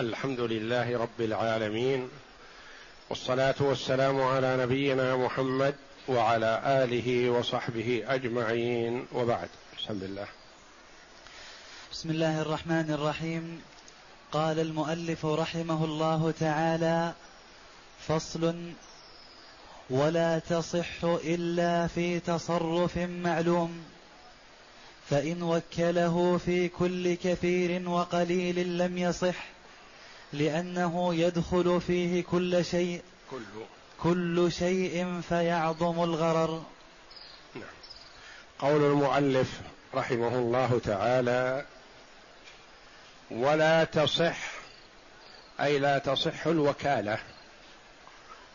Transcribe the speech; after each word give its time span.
الحمد 0.00 0.40
لله 0.40 0.98
رب 0.98 1.20
العالمين 1.20 2.08
والصلاة 3.10 3.54
والسلام 3.60 4.20
على 4.22 4.56
نبينا 4.56 5.16
محمد 5.16 5.74
وعلى 6.08 6.62
آله 6.66 7.30
وصحبه 7.30 8.02
أجمعين 8.06 9.06
وبعد. 9.12 9.48
بسم 9.78 9.92
الله. 10.02 10.26
بسم 11.92 12.10
الله 12.10 12.42
الرحمن 12.42 12.90
الرحيم. 12.90 13.62
قال 14.32 14.58
المؤلف 14.58 15.26
رحمه 15.26 15.84
الله 15.84 16.34
تعالى 16.40 17.12
فصل 18.08 18.54
ولا 19.90 20.38
تصح 20.38 21.04
إلا 21.04 21.86
في 21.86 22.20
تصرف 22.20 22.98
معلوم 22.98 23.84
فإن 25.10 25.42
وكله 25.42 26.40
في 26.44 26.68
كل 26.68 27.14
كثير 27.14 27.88
وقليل 27.88 28.78
لم 28.78 28.98
يصح. 28.98 29.59
لأنه 30.32 31.14
يدخل 31.14 31.80
فيه 31.80 32.24
كل 32.24 32.64
شيء 32.64 33.02
كل 33.30 33.42
كل 34.02 34.52
شيء 34.52 35.20
فيعظم 35.28 36.02
الغرر. 36.02 36.62
نعم. 37.54 37.64
قول 38.58 38.82
المؤلف 38.84 39.60
رحمه 39.94 40.38
الله 40.38 40.80
تعالى 40.84 41.66
ولا 43.30 43.84
تصح 43.84 44.38
أي 45.60 45.78
لا 45.78 45.98
تصح 45.98 46.46
الوكالة 46.46 47.18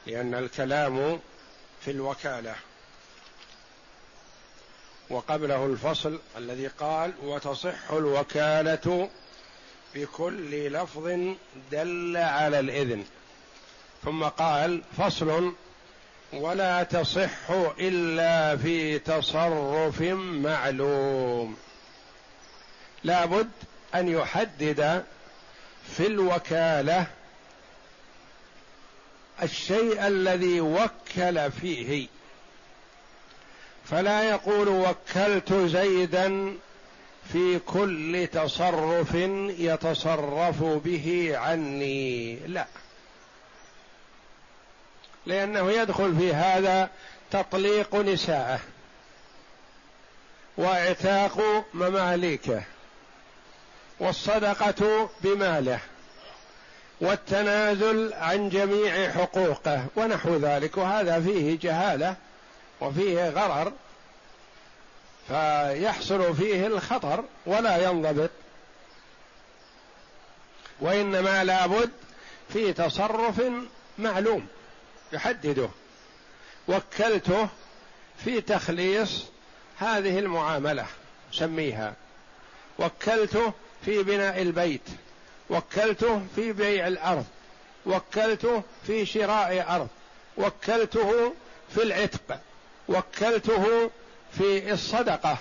لأن 0.07 0.33
الكلام 0.33 1.19
في 1.81 1.91
الوكالة. 1.91 2.55
وقبله 5.09 5.65
الفصل 5.65 6.19
الذي 6.37 6.67
قال 6.67 7.13
وتصح 7.23 7.91
الوكالة 7.91 9.09
بكل 9.95 10.73
لفظ 10.73 11.35
دل 11.71 12.17
على 12.17 12.59
الإذن. 12.59 13.05
ثم 14.03 14.23
قال 14.23 14.81
فصل 14.97 15.53
ولا 16.33 16.83
تصح 16.83 17.49
إلا 17.79 18.57
في 18.57 18.99
تصرف 18.99 20.01
معلوم. 20.01 21.57
لابد 23.03 23.49
أن 23.95 24.07
يحدد 24.07 25.03
في 25.97 26.07
الوكالة 26.07 27.07
الشيء 29.43 30.07
الذي 30.07 30.61
وكل 30.61 31.51
فيه. 31.51 32.07
فلا 33.85 34.23
يقول 34.29 34.67
وكلت 34.69 35.53
زيدا 35.53 36.57
في 37.33 37.59
كل 37.59 38.27
تصرف 38.33 39.13
يتصرف 39.59 40.63
به 40.63 41.31
عني. 41.35 42.35
لا. 42.35 42.65
لأنه 45.25 45.71
يدخل 45.71 46.15
في 46.17 46.33
هذا 46.33 46.89
تطليق 47.31 47.95
نساءه 47.95 48.59
وإعتاق 50.57 51.65
مماليكه 51.73 52.63
والصدقة 53.99 55.09
بماله 55.21 55.79
والتنازل 57.01 58.13
عن 58.13 58.49
جميع 58.49 59.11
حقوقه 59.11 59.85
ونحو 59.95 60.35
ذلك. 60.35 60.77
وهذا 60.77 61.21
فيه 61.21 61.59
جهالة 61.61 62.15
وفيه 62.81 63.29
غرر 63.29 63.73
فيحصل 65.27 66.35
فيه 66.35 66.67
الخطر 66.67 67.23
ولا 67.45 67.89
ينضبط. 67.89 68.29
وإنما 70.81 71.43
لابد 71.43 71.91
في 72.53 72.73
تصرف 72.73 73.41
معلوم 73.97 74.47
يحدده. 75.13 75.69
وكلته 76.67 77.47
في 78.23 78.41
تخليص 78.41 79.25
هذه 79.77 80.19
المعاملة 80.19 80.85
سميها 81.31 81.93
وكلته 82.79 83.53
في 83.85 84.03
بناء 84.03 84.41
البيت. 84.41 84.89
وكلته 85.49 86.21
في 86.35 86.53
بيع 86.53 86.87
الأرض. 86.87 87.25
وكلته 87.85 88.63
في 88.87 89.05
شراء 89.05 89.75
أرض. 89.75 89.87
وكلته 90.37 91.33
في 91.75 91.83
العتق. 91.83 92.39
وكلته 92.89 93.91
في 94.31 94.73
الصدقة 94.73 95.37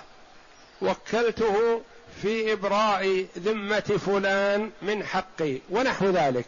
وكلته 0.81 1.81
في 2.21 2.53
إبراء 2.53 3.25
ذمة 3.37 3.99
فلان 4.05 4.71
من 4.81 5.03
حقي 5.03 5.57
ونحو 5.69 6.05
ذلك. 6.05 6.45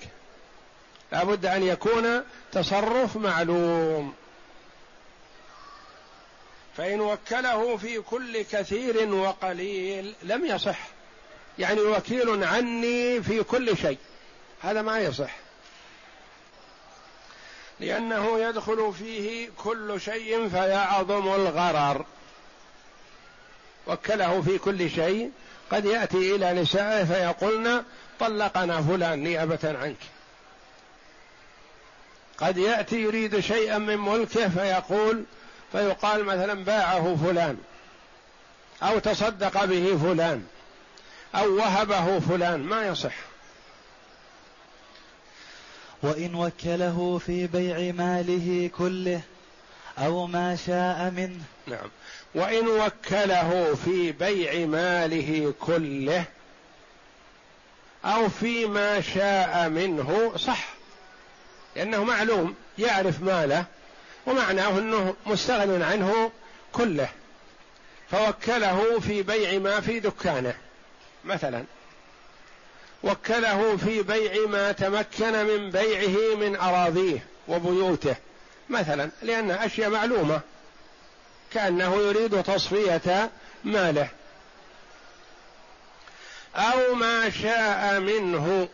لابد 1.12 1.46
أن 1.46 1.64
يكون 1.64 2.24
تصرف 2.52 3.18
معلوم. 3.18 4.14
فإن 6.78 7.02
وكله 7.02 7.78
في 7.78 8.00
كل 8.00 8.42
كثير 8.42 9.14
وقليل 9.14 10.16
لم 10.24 10.46
يصح. 10.46 10.80
يعني 11.60 11.82
وكيل 11.82 12.44
عني 12.44 13.24
في 13.24 13.44
كل 13.44 13.78
شيء 13.78 13.98
هذا 14.62 14.82
ما 14.82 15.00
يصح. 15.00 15.36
لأنه 17.80 18.40
يدخل 18.40 18.94
فيه 18.94 19.50
كل 19.58 20.02
شيء 20.02 20.50
فيعظم 20.50 21.34
الغرر. 21.34 22.06
وكله 23.88 24.42
في 24.42 24.58
كل 24.58 24.90
شيء 24.90 25.32
قد 25.72 25.86
يأتي 25.86 26.36
إلى 26.36 26.54
نسائه 26.62 27.04
فيقولن 27.04 27.84
طلقنا 28.20 28.82
فلان 28.82 29.24
نيابة 29.24 29.60
عنك. 29.64 29.98
قد 32.38 32.58
يأتي 32.58 32.96
يريد 32.96 33.40
شيئا 33.40 33.78
من 33.78 33.98
ملكه 33.98 34.50
فيقول 34.50 35.24
فيقال 35.72 36.24
مثلا 36.24 36.54
باعه 36.54 37.18
فلان 37.26 37.58
أو 38.84 39.00
تصدق 39.00 39.66
به 39.66 39.98
فلان 39.98 40.46
أو 41.36 41.56
وهبه 41.56 42.20
فلان 42.20 42.60
ما 42.60 42.88
يصح. 42.88 43.16
وإن 46.04 46.36
وكله 46.36 47.22
في 47.26 47.48
بيع 47.48 47.92
ماله 47.92 48.70
كله 48.78 49.22
أو 49.98 50.28
ما 50.28 50.56
شاء 50.56 51.12
منه. 51.16 51.44
نعم. 51.68 51.90
وإن 52.36 52.68
وكله 52.68 53.76
في 53.86 54.12
بيع 54.12 54.66
ماله 54.66 55.54
كله 55.62 56.26
أو 58.06 58.30
فيما 58.30 59.02
شاء 59.02 59.70
منه 59.70 60.34
صح 60.38 60.68
لأنه 61.76 62.04
معلوم 62.04 62.56
يعرف 62.78 63.22
ماله 63.22 63.66
ومعناه 64.26 64.80
أنه 64.80 65.16
مستغن 65.26 65.82
عنه 65.82 66.32
كله. 66.74 67.10
فوكله 68.12 69.00
في 69.00 69.24
بيع 69.24 69.60
ما 69.60 69.82
في 69.82 70.00
دكانه 70.00 70.56
مثلا. 71.26 71.64
وكله 73.04 73.78
في 73.78 74.04
بيع 74.04 74.48
ما 74.48 74.72
تمكن 74.72 75.46
من 75.46 75.72
بيعه 75.72 76.36
من 76.36 76.56
أراضيه 76.56 77.26
وبيوته 77.48 78.16
مثلا 78.70 79.10
لأن 79.22 79.52
أشياء 79.52 79.90
معلومة. 79.90 80.42
كأنه 81.54 81.96
يريد 81.96 82.44
تصفية 82.44 83.32
ماله. 83.64 84.10
أو 86.56 86.94
ما 86.96 87.30
شاء 87.30 88.00
منه. 88.00 88.70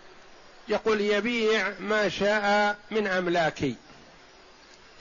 يقول 0.68 1.02
يبيع 1.02 1.74
ما 1.80 2.10
شاء 2.10 2.78
من 2.92 3.08
أملاكي. 3.08 3.76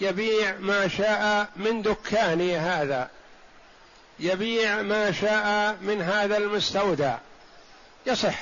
يبيع 0.00 0.56
ما 0.58 0.88
شاء 0.88 1.48
من 1.56 1.82
دكاني 1.82 2.56
هذا. 2.56 3.10
يبيع 4.20 4.82
ما 4.82 5.12
شاء 5.12 5.76
من 5.82 6.02
هذا 6.02 6.36
المستودع. 6.36 7.18
يصح. 8.06 8.38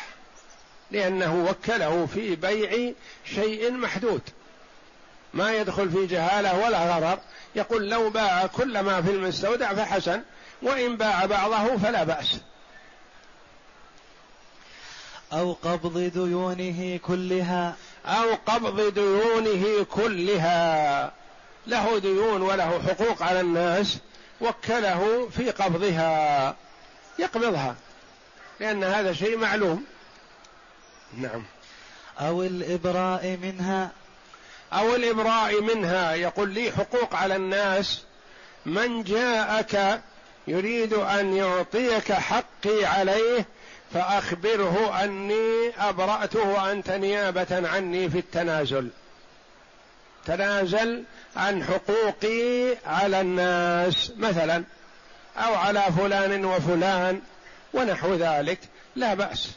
لأنه 0.91 1.47
وكله 1.51 2.07
في 2.07 2.37
بيع 2.37 2.93
شيء 3.25 3.73
محدود. 3.73 4.23
ما 5.35 5.57
يدخل 5.57 5.91
في 5.91 6.07
جهالة 6.07 6.59
ولا 6.65 6.97
غرر. 6.97 7.19
يقول 7.55 7.91
لو 7.91 8.11
باع 8.11 8.47
كل 8.47 8.81
ما 8.81 9.03
في 9.03 9.11
المستودع 9.11 9.75
فحسن 9.75 10.23
وإن 10.63 10.97
باع 10.97 11.27
بعضه 11.27 11.77
فلا 11.77 12.05
بأس. 12.05 12.37
أو 15.33 15.53
قبض 15.53 15.99
ديونه 15.99 17.01
كلها. 17.07 17.77
أو 18.07 18.35
قبض 18.47 18.95
ديونه 18.95 19.85
كلها. 19.85 21.13
له 21.67 21.99
ديون 21.99 22.43
وله 22.43 22.83
حقوق 22.83 23.23
على 23.23 23.41
الناس 23.41 23.99
وكله 24.41 25.29
في 25.37 25.51
قبضها. 25.51 26.57
يقبضها 27.19 27.75
لأن 28.61 28.85
هذا 28.85 29.13
شيء 29.13 29.37
معلوم. 29.37 29.85
نعم. 31.17 31.45
أو 32.21 32.43
الإبراء 32.43 33.39
منها. 33.43 33.91
أو 34.73 34.95
الإبراء 34.95 35.61
منها. 35.61 36.15
يقول 36.15 36.51
لي 36.51 36.73
حقوق 36.73 37.15
على 37.15 37.37
الناس. 37.37 38.03
من 38.67 39.03
جاءك 39.03 40.01
يريد 40.47 40.95
أن 40.95 41.37
يعطيك 41.37 42.13
حقي 42.13 42.85
عليه 42.85 43.47
فأخبره 43.95 45.05
أني 45.05 45.73
أبرأته 45.79 46.49
وأنت 46.49 46.91
نيابة 46.91 47.69
عني 47.69 48.11
في 48.11 48.19
التنازل. 48.19 48.91
تنازل 50.27 51.05
عن 51.37 51.65
حقوقي 51.65 52.77
على 52.87 53.21
الناس 53.21 54.13
مثلا 54.17 54.65
أو 55.37 55.55
على 55.55 55.83
فلان 55.99 56.45
وفلان 56.45 57.21
ونحو 57.73 58.15
ذلك. 58.15 58.59
لا 58.97 59.15
بأس 59.15 59.51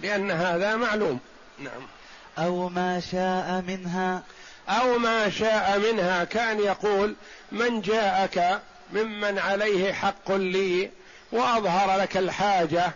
لأن 0.00 0.30
هذا 0.30 0.76
معلوم. 0.76 1.20
نعم. 1.58 1.99
أو 2.38 2.68
ما 2.68 3.00
شاء 3.12 3.64
منها. 3.68 4.22
أو 4.68 4.98
ما 4.98 5.30
شاء 5.30 5.78
منها. 5.78 6.24
كأن 6.24 6.60
يقول 6.60 7.14
من 7.52 7.80
جاءك 7.80 8.60
ممن 8.92 9.38
عليه 9.38 9.92
حق 9.92 10.32
لي 10.32 10.90
وأظهر 11.32 12.00
لك 12.00 12.16
الحاجة 12.16 12.92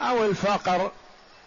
أو 0.00 0.24
الفقر 0.24 0.90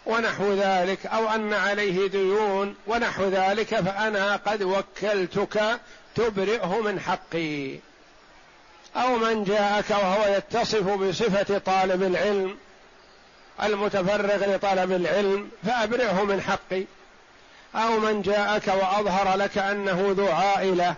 ونحو 0.06 0.52
ذلك 0.52 1.06
أو 1.06 1.28
أن 1.28 1.52
عليه 1.52 2.08
ديون 2.08 2.74
ونحو 2.86 3.24
ذلك 3.24 3.74
فأنا 3.80 4.36
قد 4.36 4.62
وكلتك 4.62 5.80
تبرئه 6.14 6.80
من 6.80 7.00
حقي. 7.00 7.78
أو 8.96 9.18
من 9.18 9.44
جاءك 9.44 9.90
وهو 9.90 10.36
يتصف 10.36 10.88
بصفة 10.88 11.58
طالب 11.58 12.02
العلم 12.02 12.56
المتفرغ 13.62 14.54
لطلب 14.54 14.92
العلم 14.92 15.50
فأبرئه 15.66 16.24
من 16.24 16.40
حقي. 16.40 16.84
أو 17.74 18.00
من 18.00 18.22
جاءك 18.22 18.68
وأظهر 18.68 19.36
لك 19.36 19.58
أنه 19.58 20.14
ذو 20.16 20.28
عائلة 20.28 20.94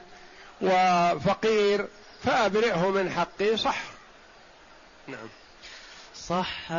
وفقير 0.61 1.87
فأبرئه 2.25 2.91
من 2.91 3.11
حقي 3.11 3.57
صح. 3.57 3.83
نعم. 5.07 5.29
صح 6.17 6.73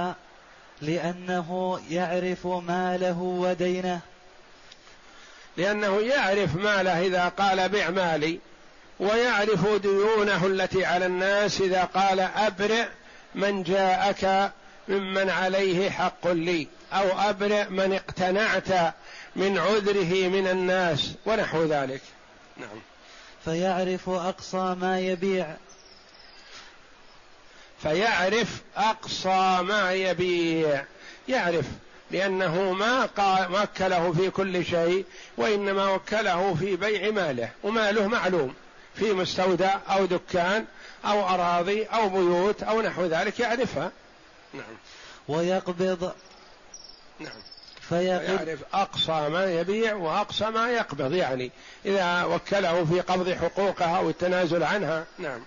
لأنه 0.82 1.80
يعرف 1.90 2.48
ماله 2.48 3.20
ودينه. 3.20 4.00
لأنه 5.58 6.02
يعرف 6.02 6.56
ماله 6.56 7.06
إذا 7.06 7.28
قال 7.28 7.70
بع 7.70 7.90
مالي 7.90 8.40
ويعرف 9.00 9.68
ديونه 9.68 10.46
التي 10.46 10.86
على 10.86 11.06
الناس 11.06 11.62
إذا 11.62 11.84
قال 11.84 12.20
أبرئ 12.20 12.86
من 13.36 13.64
جاءك 13.64 14.52
ممن 14.90 15.30
عليه 15.30 15.90
حق 15.90 16.28
لي 16.28 16.68
أو 16.94 17.30
أبرئ 17.30 17.70
من 17.70 17.94
اقتنعت 17.94 18.94
من 19.36 19.58
عذره 19.58 20.28
من 20.28 20.48
الناس 20.48 21.14
ونحو 21.26 21.64
ذلك. 21.64 22.02
نعم. 22.58 22.82
فيعرف 23.46 24.10
أقصى 24.10 24.76
ما 24.82 25.00
يبيع. 25.00 25.48
فيعرف 27.84 28.62
أقصى 28.78 29.60
ما 29.62 29.94
يبيع. 29.94 30.84
يعرف 31.28 31.66
لأنه 32.12 32.74
ما 32.74 33.10
وكله 33.64 34.14
في 34.14 34.30
كل 34.30 34.66
شيء 34.66 35.06
وإنما 35.38 35.90
وكله 35.90 36.56
في 36.56 36.76
بيع 36.76 37.12
ماله 37.12 37.50
وماله 37.64 38.08
معلوم. 38.08 38.54
في 38.96 39.14
مستودع 39.14 39.78
أو 39.90 40.06
دكان 40.06 40.66
أو 41.06 41.28
أراضي 41.30 41.84
أو 41.84 42.10
بيوت 42.10 42.64
أو 42.64 42.82
نحو 42.82 43.06
ذلك 43.06 43.40
يعرفها. 43.40 43.92
نعم. 44.54 44.78
ويقبض. 45.28 46.14
نعم. 47.20 47.42
فيعرف 47.90 48.60
أقصى 48.74 49.30
ما 49.30 49.46
يبيع 49.46 49.94
وأقصى 49.94 50.46
ما 50.46 50.70
يقبض 50.70 51.14
يعني 51.14 51.52
إذا 51.86 52.24
وكله 52.24 52.86
في 52.86 53.02
قبض 53.02 53.30
حقوقها 53.30 53.98
أو 53.98 54.10
التنازل 54.10 54.64
عنها. 54.64 55.06
نعم. 55.20 55.40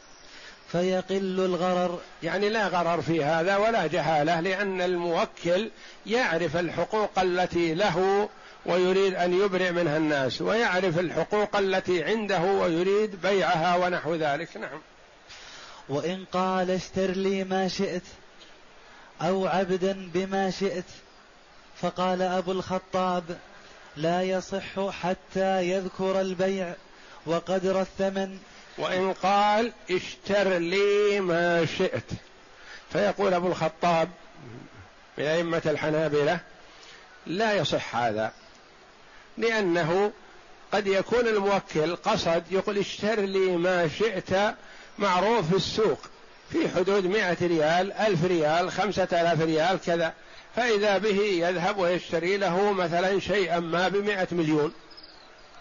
فيقل 0.72 1.40
الغرر. 1.40 2.00
يعني 2.22 2.48
لا 2.48 2.68
غرر 2.68 3.02
في 3.02 3.24
هذا 3.24 3.56
ولا 3.56 3.86
جهالة 3.86 4.40
لأن 4.40 4.80
الموكل 4.80 5.70
يعرف 6.06 6.56
الحقوق 6.56 7.18
التي 7.18 7.74
له 7.74 8.28
ويريد 8.66 9.14
أن 9.14 9.40
يبرئ 9.40 9.70
منها 9.70 9.96
الناس 9.96 10.42
ويعرف 10.42 10.98
الحقوق 10.98 11.56
التي 11.56 12.04
عنده 12.04 12.40
ويريد 12.40 13.22
بيعها 13.22 13.76
ونحو 13.76 14.14
ذلك. 14.14 14.56
نعم. 14.56 14.80
وإن 15.88 16.24
قال 16.32 16.70
اشتر 16.70 17.10
لي 17.10 17.44
ما 17.44 17.68
شئت. 17.68 18.02
أو 19.22 19.46
عبدا 19.46 20.10
بما 20.14 20.50
شئت. 20.50 20.84
فقال 21.80 22.22
أبو 22.22 22.52
الخطاب 22.52 23.38
لا 23.96 24.22
يصح 24.22 24.90
حتى 24.90 25.68
يذكر 25.68 26.20
البيع 26.20 26.74
وقدر 27.26 27.80
الثمن. 27.80 28.38
وإن 28.78 29.12
قال 29.12 29.72
اشتر 29.90 30.58
لي 30.58 31.20
ما 31.20 31.66
شئت. 31.66 32.10
فيقول 32.92 33.34
أبو 33.34 33.46
الخطاب 33.46 34.08
من 35.18 35.24
أئمة 35.24 35.62
الحنابلة 35.66 36.40
لا 37.26 37.52
يصح 37.52 37.96
هذا 37.96 38.32
لأنه 39.38 40.12
قد 40.72 40.86
يكون 40.86 41.26
الموكل 41.28 41.96
قصد 41.96 42.42
يقول 42.50 42.78
اشتر 42.78 43.20
لي 43.20 43.56
ما 43.56 43.88
شئت 43.88 44.54
معروف 44.98 45.48
في 45.50 45.56
السوق. 45.56 45.98
في 46.52 46.68
حدود 46.68 47.06
مئة 47.06 47.36
ريال 47.46 47.92
ألف 47.92 48.24
ريال 48.24 48.72
خمسة 48.72 49.08
آلاف 49.12 49.40
ريال 49.40 49.80
كذا. 49.86 50.12
فإذا 50.56 50.98
به 50.98 51.20
يذهب 51.20 51.78
ويشتري 51.78 52.36
له 52.36 52.72
مثلا 52.72 53.20
شيئا 53.20 53.60
ما 53.60 53.88
بمئة 53.88 54.28
مليون. 54.32 54.72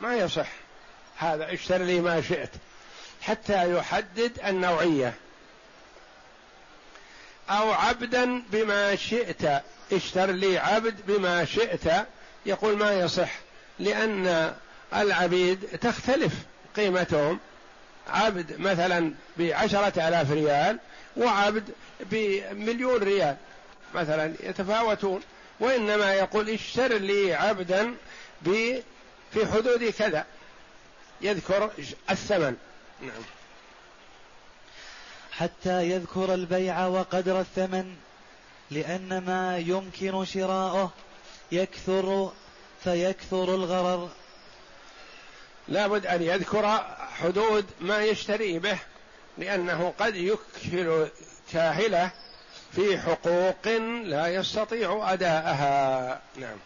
ما 0.01 0.15
يصح. 0.15 0.47
هذا 1.17 1.53
اشتر 1.53 1.77
لي 1.77 1.99
ما 1.99 2.21
شئت. 2.21 2.49
حتى 3.21 3.73
يحدد 3.73 4.31
النوعية. 4.47 5.13
أو 7.49 7.71
عبدا 7.71 8.43
بما 8.51 8.95
شئت. 8.95 9.61
اشتر 9.91 10.31
لي 10.31 10.57
عبد 10.57 10.95
بما 11.07 11.45
شئت. 11.45 12.05
يقول 12.45 12.77
ما 12.77 12.93
يصح. 12.93 13.31
لأن 13.79 14.53
العبيد 14.95 15.59
تختلف 15.81 16.33
قيمتهم. 16.75 17.39
عبد 18.07 18.59
مثلا 18.59 19.13
بعشرة 19.37 20.07
آلاف 20.07 20.31
ريال 20.31 20.79
وعبد 21.17 21.69
بمليون 21.99 23.03
ريال 23.03 23.37
مثلا 23.95 24.33
يتفاوتون 24.43 25.21
وإنما 25.59 26.13
يقول 26.13 26.49
اشتر 26.49 26.93
لي 26.93 27.33
عبدا 27.33 27.93
في 29.33 29.45
حدود 29.53 29.83
كذا. 29.83 30.25
يذكر 31.21 31.71
الثمن. 32.09 32.55
نعم. 33.01 33.23
حتى 35.31 35.89
يذكر 35.89 36.33
البيع 36.33 36.85
وقدر 36.85 37.39
الثمن 37.39 37.95
لأن 38.71 39.17
ما 39.17 39.57
يمكن 39.57 40.25
شراؤه 40.25 40.91
يكثر 41.51 42.31
فيكثر 42.83 43.55
الغرر. 43.55 44.09
لابد 45.71 46.05
أن 46.05 46.21
يذكر 46.21 46.83
حدود 47.21 47.65
ما 47.81 48.03
يشتري 48.03 48.59
به 48.59 48.77
لأنه 49.37 49.93
قد 49.99 50.15
يكثر 50.15 51.09
كاهلة 51.53 52.11
في 52.75 52.99
حقوق 52.99 53.67
لا 54.03 54.27
يستطيع 54.27 55.13
أداءها. 55.13 56.21
نعم. 56.35 56.57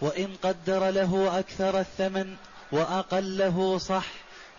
وإن 0.00 0.36
قدر 0.42 0.90
له 0.90 1.38
أكثر 1.38 1.80
الثمن 1.80 2.36
وأقله 2.72 3.78
صح. 3.78 4.06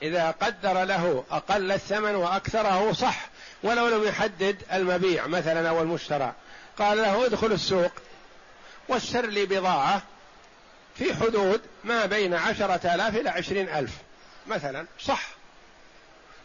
إذا 0.01 0.31
قدر 0.31 0.83
له 0.83 1.23
أقل 1.31 1.71
الثمن 1.71 2.15
وأكثره 2.15 2.93
صح 2.93 3.29
ولو 3.63 3.87
لم 3.87 4.03
يحدد 4.03 4.57
المبيع 4.73 5.27
مثلا 5.27 5.69
أو 5.69 5.81
المشترى. 5.81 6.33
قال 6.79 6.97
له 6.97 7.25
ادخل 7.25 7.51
السوق 7.51 7.91
واشتر 8.89 9.25
لي 9.25 9.45
بضاعة 9.45 10.01
في 10.97 11.13
حدود 11.15 11.61
ما 11.83 12.05
بين 12.05 12.33
عشرة 12.33 12.95
آلاف 12.95 13.15
إلى 13.15 13.29
عشرين 13.29 13.69
ألف 13.69 13.91
مثلا 14.47 14.85
صح. 14.99 15.27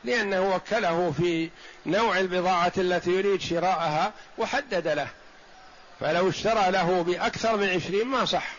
لأنه 0.05 0.55
وكله 0.55 1.15
في 1.17 1.50
نوع 1.87 2.19
البضاعة 2.19 2.73
التي 2.79 3.11
يريد 3.11 3.41
شراءها 3.41 4.12
وحدد 4.38 4.88
له. 4.88 5.09
فلو 6.00 6.29
اشترى 6.29 6.71
له 6.71 7.03
بأكثر 7.03 7.57
من 7.57 7.69
عشرين 7.69 8.07
ما 8.07 8.25
صح. 8.25 8.53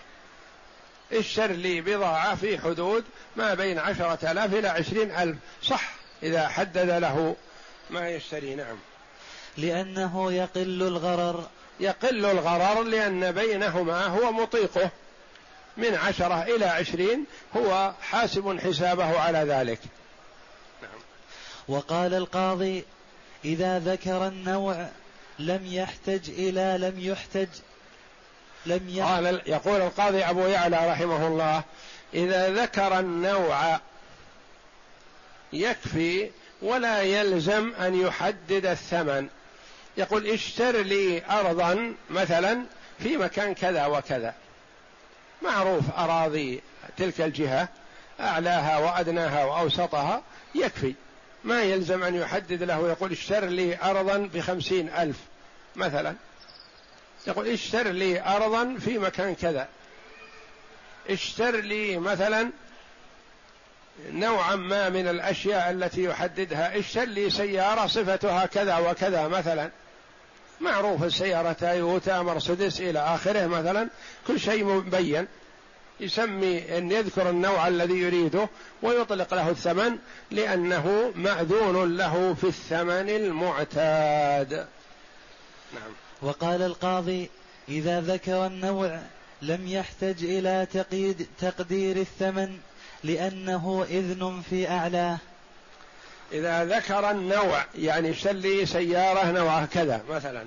اشتر 1.13 1.51
لي 1.51 1.82
بضاعة 1.82 2.36
في 2.36 2.60
حدود 2.60 3.03
ما 3.36 3.53
بين 3.53 3.79
عشرة 3.79 4.32
آلاف 4.32 4.53
إلى 4.53 4.67
عشرين 4.67 5.12
ألف. 5.12 5.38
صح 5.63 5.91
إذا 6.24 6.48
حدد 6.48 6.89
له 6.89 7.36
ما 7.89 8.10
يشتري 8.10 8.56
نعم. 8.56 8.77
لأنه 9.58 10.32
يقل 10.34 10.84
الغرر. 10.84 11.48
يقل 11.79 12.25
الغرر 12.25 12.84
لأن 12.84 13.32
بينهما 13.32 14.06
هو 14.06 14.32
مطيقه. 14.32 14.89
من 15.77 15.96
عشرة 15.96 16.43
إلى 16.43 16.65
عشرين 16.65 17.25
هو 17.57 17.93
حاسب 18.01 18.60
حسابه 18.60 19.19
على 19.19 19.38
ذلك. 19.38 19.79
نعم. 20.81 21.00
وقال 21.67 22.13
القاضي 22.13 22.84
إذا 23.46 23.79
ذكر 23.79 24.27
النوع 24.27 24.88
لم 25.39 25.62
يحتج 25.65 26.29
إلى 26.29 26.77
لم 26.79 27.00
يحتج 27.00 27.48
لم 28.65 28.89
يحتج. 28.89 29.01
قال 29.01 29.41
يقول 29.46 29.81
القاضي 29.81 30.24
أبو 30.24 30.41
يعلى 30.41 30.91
رحمه 30.91 31.27
الله 31.27 31.63
إذا 32.13 32.50
ذكر 32.50 33.00
النوع 33.00 33.79
يكفي 35.53 36.29
ولا 36.62 37.01
يلزم 37.01 37.74
أن 37.79 38.01
يحدد 38.01 38.65
الثمن. 38.65 39.27
يقول 39.98 40.27
اشتر 40.27 40.81
لي 40.81 41.25
أرضا 41.29 41.96
مثلا 42.10 42.63
في 43.00 43.17
مكان 43.17 43.53
كذا 43.53 43.86
وكذا. 43.86 44.34
معروف 45.41 45.84
أراضي 45.98 46.62
تلك 46.98 47.22
الجهة 47.22 47.70
أعلاها 48.20 48.77
وأدناها 48.77 49.46
وأوسطها 49.46 50.22
يكفي. 50.56 50.94
ما 51.44 51.63
يلزم 51.63 52.03
أن 52.03 52.15
يحدد 52.15 52.63
له 52.63 52.89
يقول 52.89 53.12
اشتر 53.12 53.46
لي 53.46 53.82
أرضا 53.84 54.17
بخمسين 54.34 54.89
ألف 54.89 55.17
مثلا. 55.75 56.15
يقول 57.27 57.48
اشتر 57.48 57.88
لي 57.88 58.22
أرضا 58.22 58.77
في 58.79 58.98
مكان 58.98 59.36
كذا. 59.36 59.67
اشتر 61.10 61.56
لي 61.56 61.98
مثلا 61.98 62.51
نوعا 64.10 64.56
ما 64.56 64.89
من 64.89 65.08
الأشياء 65.08 65.72
التي 65.72 66.03
يحددها. 66.03 66.79
اشتر 66.79 67.06
لي 67.06 67.29
سيارة 67.29 67.88
صفتها 67.88 68.46
كذا 68.46 68.77
وكذا 68.77 69.27
مثلا. 69.27 69.70
معروف 70.61 71.03
السيارة 71.03 71.51
تويوتا 71.51 72.21
مرسيدس 72.21 72.81
إلى 72.81 72.99
آخره 72.99 73.47
مثلا. 73.47 73.89
كل 74.27 74.39
شيء 74.39 74.63
مبين. 74.63 75.27
يسمي 75.99 76.77
أن 76.77 76.91
يذكر 76.91 77.29
النوع 77.29 77.67
الذي 77.67 77.93
يريده 77.93 78.49
ويطلق 78.81 79.33
له 79.33 79.49
الثمن 79.49 79.97
لأنه 80.31 81.11
مأذون 81.15 81.97
له 81.97 82.33
في 82.33 82.43
الثمن 82.43 83.09
المعتاد. 83.09 84.53
نعم. 85.73 85.91
وقال 86.21 86.61
القاضي 86.61 87.29
إذا 87.69 88.01
ذكر 88.01 88.45
النوع 88.45 88.99
لم 89.41 89.67
يحتج 89.67 90.23
إلى 90.23 90.67
تقييد 90.73 91.27
تقدير 91.39 91.97
الثمن 91.97 92.57
لأنه 93.03 93.85
إذن 93.89 94.41
في 94.49 94.69
أعلاه 94.69 95.17
إذا 96.31 96.65
ذكر 96.65 97.12
النوع 97.12 97.65
يعني 97.75 98.13
شلي 98.13 98.65
سيارة 98.65 99.31
نوعها 99.31 99.65
كذا 99.65 100.01
مثلا. 100.10 100.46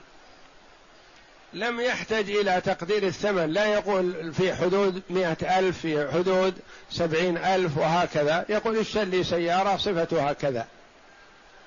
لم 1.52 1.80
يحتج 1.80 2.30
إلى 2.30 2.60
تقدير 2.60 3.06
الثمن 3.06 3.52
لا 3.52 3.66
يقول 3.66 4.34
في 4.34 4.54
حدود 4.54 5.02
مئة 5.10 5.58
ألف 5.58 5.78
في 5.78 6.10
حدود 6.12 6.54
سبعين 6.90 7.38
ألف 7.38 7.78
وهكذا. 7.78 8.44
يقول 8.48 8.78
اشتري 8.78 9.24
سيارة 9.24 9.76
صفتها 9.76 10.32
كذا. 10.32 10.66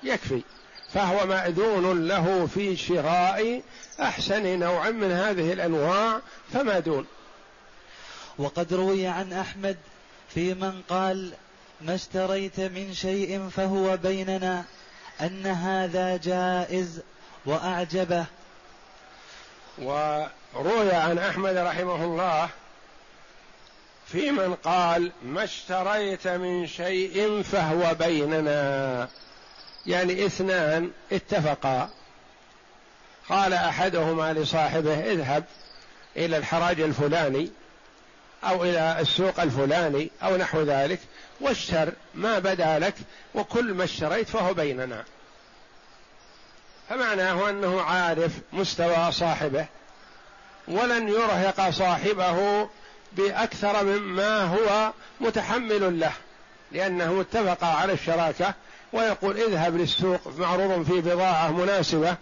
يكفي. 0.02 0.42
فهو 0.94 1.26
مأذون 1.26 2.08
له 2.08 2.48
في 2.54 2.76
شراء 2.76 3.62
أحسن 4.00 4.58
نوع 4.58 4.90
من 4.90 5.12
هذه 5.12 5.52
الأنواع 5.52 6.20
فما 6.52 6.78
دون. 6.78 7.06
وقد 8.38 8.74
روي 8.74 9.06
عن 9.06 9.32
أحمد 9.32 9.76
في 10.34 10.54
من 10.54 10.82
قال 10.88 11.32
ما 11.84 11.94
اشتريت 11.94 12.60
من 12.60 12.94
شيء 12.94 13.48
فهو 13.48 13.96
بيننا 13.96 14.64
أن 15.20 15.46
هذا 15.46 16.16
جائز 16.16 17.00
وأعجبه. 17.46 18.24
وروي 19.78 20.92
عن 20.92 21.18
أحمد 21.18 21.56
رحمه 21.56 22.04
الله 22.04 22.48
في 24.06 24.30
من 24.30 24.54
قال 24.54 25.12
ما 25.22 25.44
اشتريت 25.44 26.28
من 26.28 26.66
شيء 26.66 27.42
فهو 27.42 27.94
بيننا. 27.94 29.08
يعني 29.86 30.26
اثنان 30.26 30.90
اتفقا. 31.12 31.90
قال 33.28 33.52
أحدهما 33.52 34.32
لصاحبه 34.32 34.94
اذهب 34.94 35.44
إلى 36.16 36.36
الحراج 36.36 36.80
الفلاني. 36.80 37.50
أو 38.48 38.64
إلى 38.64 38.96
السوق 39.00 39.40
الفلاني 39.40 40.10
أو 40.22 40.36
نحو 40.36 40.62
ذلك 40.62 41.00
واشتر 41.40 41.92
ما 42.14 42.38
بدا 42.38 42.78
لك 42.78 42.94
وكل 43.34 43.74
ما 43.74 43.84
اشتريت 43.84 44.28
فهو 44.28 44.54
بيننا. 44.54 45.04
فمعناه 46.88 47.50
أنه 47.50 47.82
عارف 47.82 48.32
مستوى 48.52 49.12
صاحبه 49.12 49.66
ولن 50.68 51.08
يرهق 51.08 51.70
صاحبه 51.70 52.68
بأكثر 53.12 53.84
مما 53.84 54.42
هو 54.42 54.92
متحمل 55.20 56.00
له 56.00 56.12
لأنه 56.72 57.20
اتفق 57.20 57.64
على 57.64 57.92
الشراكة 57.92 58.54
ويقول 58.92 59.36
اذهب 59.36 59.76
للسوق 59.76 60.20
معروض 60.38 60.86
في 60.86 61.00
بضاعة 61.00 61.52
مناسبة 61.52 62.16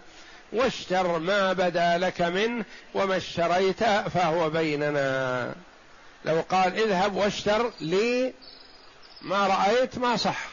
واشتر 0.53 1.19
ما 1.19 1.53
بدا 1.53 1.97
لك 1.97 2.21
منه 2.21 2.65
وما 2.93 3.17
اشتريت 3.17 3.83
فهو 3.83 4.49
بيننا. 4.49 5.55
لو 6.25 6.43
قال 6.49 6.79
اذهب 6.79 7.15
واشتر 7.15 7.71
لي 7.81 8.33
ما 9.21 9.47
رأيت 9.47 9.97
ما 9.97 10.17
صح 10.17 10.45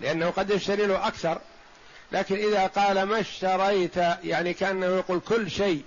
لأنه 0.00 0.30
قد 0.30 0.50
يشتري 0.50 0.86
له 0.86 1.06
أكثر. 1.06 1.40
لكن 2.12 2.34
إذا 2.36 2.66
قال 2.66 3.02
ما 3.02 3.20
اشتريت 3.20 3.96
يعني 4.24 4.54
كأنه 4.54 4.86
يقول 4.86 5.20
كل 5.20 5.50
شيء 5.50 5.82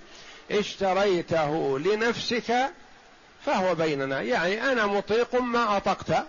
اشتريته 0.50 1.78
لنفسك 1.78 2.70
فهو 3.46 3.74
بيننا. 3.74 4.20
يعني 4.20 4.72
أنا 4.72 4.86
مطيق 4.86 5.34
ما 5.34 5.76
أطقت 5.76 6.26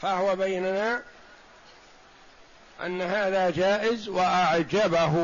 فهو 0.00 0.36
بيننا 0.36 1.02
أن 2.82 3.02
هذا 3.02 3.50
جائز 3.50 4.08
وأعجبه. 4.08 5.14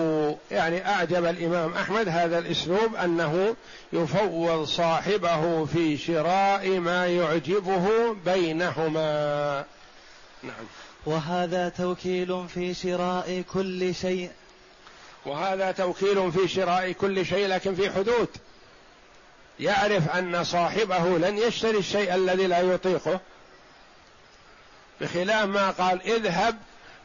يعني 0.50 0.88
أعجب 0.88 1.24
الإمام 1.24 1.72
أحمد 1.74 2.08
هذا 2.08 2.38
الأسلوب 2.38 2.94
أنه 2.94 3.56
يفوض 3.92 4.64
صاحبه 4.64 5.64
في 5.64 5.98
شراء 5.98 6.68
ما 6.68 7.06
يعجبه 7.06 8.14
بينهما. 8.24 9.64
نعم. 10.42 10.64
وهذا 11.06 11.68
توكيل 11.68 12.48
في 12.54 12.74
شراء 12.74 13.44
كل 13.52 13.94
شيء. 13.94 14.30
وهذا 15.26 15.72
توكيل 15.72 16.32
في 16.32 16.48
شراء 16.48 16.92
كل 16.92 17.26
شيء 17.26 17.46
لكن 17.46 17.74
في 17.74 17.90
حدود. 17.90 18.28
يعرف 19.60 20.08
أن 20.08 20.44
صاحبه 20.44 21.18
لن 21.18 21.38
يشتري 21.38 21.78
الشيء 21.78 22.14
الذي 22.14 22.46
لا 22.46 22.60
يطيقه. 22.60 23.20
بخلاف 25.00 25.44
ما 25.44 25.70
قال 25.70 26.02
اذهب 26.02 26.56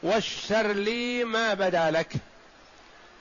واشتر 0.04 0.72
لي 0.72 1.24
ما 1.24 1.54
بدا 1.54 1.92
لك. 1.92 2.14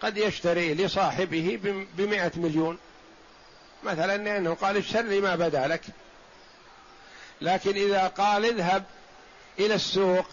قد 0.02 0.16
يشتري 0.16 0.75
لصاحبه 0.75 1.59
بمئة 1.97 2.33
مليون. 2.37 2.78
مثلا 3.85 4.16
لأنه 4.16 4.54
قال 4.54 4.76
اشتر 4.76 5.02
لي 5.02 5.21
ما 5.21 5.37
بدا 5.37 5.66
لك. 5.66 5.83
لكن 7.40 7.71
إذا 7.71 8.07
قال 8.07 8.45
اذهب 8.45 8.85
إلى 9.59 9.75
السوق 9.75 10.26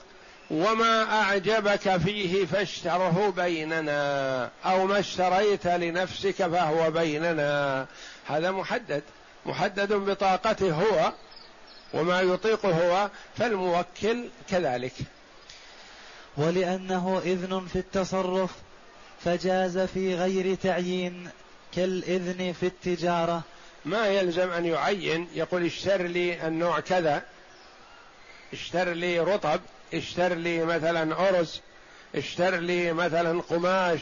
وما 0.52 1.22
أعجبك 1.22 1.98
فيه 1.98 2.46
فاشتره 2.46 3.34
بيننا 3.36 4.50
أو 4.66 4.88
ما 4.88 5.00
اشتريت 5.00 5.68
لنفسك 5.68 6.36
فهو 6.36 6.92
بيننا. 6.92 7.86
هذا 8.28 8.52
محدد. 8.52 9.04
محدد 9.46 9.94
بطاقته 9.94 10.72
هو 10.72 11.14
وما 11.94 12.22
يطيق 12.22 12.66
هو 12.66 13.10
فالموكل 13.38 14.30
كذلك. 14.50 14.94
ولأنه 16.38 17.22
إذن 17.26 17.68
في 17.74 17.80
التصرف 17.80 18.52
فجاز 19.24 19.78
في 19.78 20.16
غير 20.16 20.56
تعيين 20.56 21.30
كالإذن 21.76 22.54
في 22.60 22.66
التجارة. 22.66 23.42
ما 23.86 24.08
يلزم 24.08 24.50
أن 24.50 24.66
يعين؟ 24.66 25.28
يقول 25.34 25.66
اشتر 25.66 26.02
لي 26.02 26.48
النوع 26.48 26.80
كذا 26.80 27.24
اشتر 28.54 28.94
لي 28.94 29.20
رطب 29.20 29.60
اشتر 29.94 30.34
لي 30.34 30.66
مثلا 30.66 31.30
أرز 31.30 31.62
اشتر 32.16 32.56
لي 32.56 32.94
مثلا 32.94 33.42
قماش 33.42 34.00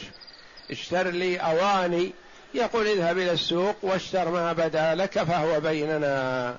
اشتر 0.72 1.08
لي 1.08 1.38
أواني. 1.38 2.12
يقول 2.54 2.88
اذهب 2.88 3.18
إلى 3.18 3.32
السوق 3.32 3.76
واشتر 3.82 4.30
ما 4.32 4.54
بدا 4.54 4.96
لك 4.96 5.24
فهو 5.24 5.60
بيننا 5.60 6.58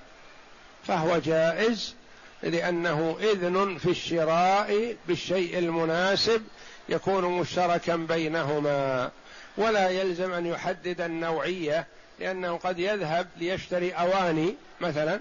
فهو 0.87 1.19
جائز. 1.19 1.95
لأنه 2.43 3.17
إذن 3.21 3.79
في 3.79 3.91
الشراء 3.91 4.97
بالشيء 5.09 5.59
المناسب 5.59 6.43
يكون 6.89 7.25
مشتركا 7.25 7.97
بينهما. 7.97 9.11
ولا 9.57 9.89
يلزم 9.89 10.33
أن 10.33 10.47
يحدد 10.47 11.01
النوعية 11.01 11.87
لأنه 12.19 12.57
قد 12.57 12.79
يذهب 12.79 13.29
ليشتري 13.37 13.91
أواني 13.91 14.55
مثلا 14.81 15.21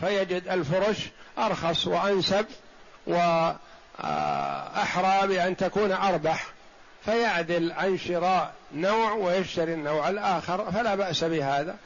فيجد 0.00 0.48
الفرش 0.48 0.98
أرخص 1.38 1.86
وأنسب 1.86 2.46
وأحرى 3.06 3.46
بأن 5.28 5.56
تكون 5.56 5.92
أربح. 5.92 6.46
فيعدل 7.04 7.72
عن 7.72 7.98
شراء 7.98 8.52
نوع 8.74 9.12
ويشتري 9.12 9.74
النوع 9.74 10.08
الآخر 10.08 10.72
فلا 10.72 10.94
بأس 10.94 11.24
بهذا. 11.24 11.76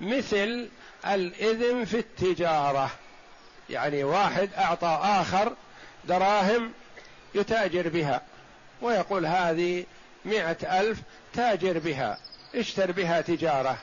مثل 0.00 0.68
الإذن 1.06 1.84
في 1.84 1.98
التجارة. 1.98 2.90
يعني 3.70 4.04
واحد 4.04 4.50
أعطى 4.58 5.00
آخر 5.02 5.52
دراهم 6.04 6.72
يتاجر 7.34 7.88
بها 7.88 8.22
ويقول 8.82 9.26
هذه 9.26 9.84
مئة 10.24 10.80
ألف 10.80 10.98
تاجر 11.34 11.78
بها 11.78 12.18
اشتر 12.54 12.92
بها 12.92 13.20
تجارة. 13.20 13.78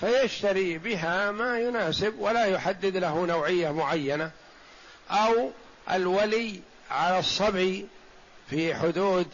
فيشتري 0.00 0.78
بها 0.78 1.30
ما 1.30 1.58
يناسب 1.58 2.14
ولا 2.18 2.44
يحدد 2.44 2.96
له 2.96 3.26
نوعية 3.26 3.70
معينة 3.70 4.30
أو 5.10 5.50
الولي 5.90 6.60
على 6.90 7.18
الصبي 7.18 7.86
في 8.50 8.74
حدود 8.74 9.26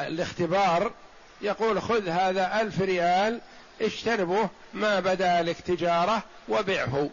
الاختبار 0.00 0.92
يقول 1.40 1.82
خذ 1.82 2.08
هذا 2.08 2.60
ألف 2.60 2.80
ريال 2.80 3.40
اشتربه 3.82 4.48
ما 4.74 5.00
بدا 5.00 5.42
لك 5.42 5.60
تجارة 5.60 6.22
وبعه. 6.48 7.10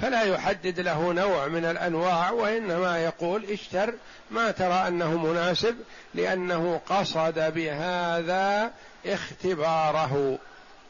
فلا 0.00 0.22
يحدد 0.22 0.80
له 0.80 1.12
نوع 1.12 1.46
من 1.48 1.64
الأنواع 1.64 2.30
وإنما 2.30 2.98
يقول 3.04 3.44
اشتر 3.44 3.94
ما 4.30 4.50
ترى 4.50 4.88
أنه 4.88 5.16
مناسب 5.16 5.76
لأنه 6.14 6.80
قصد 6.86 7.52
بهذا 7.54 8.70
اختباره 9.06 10.38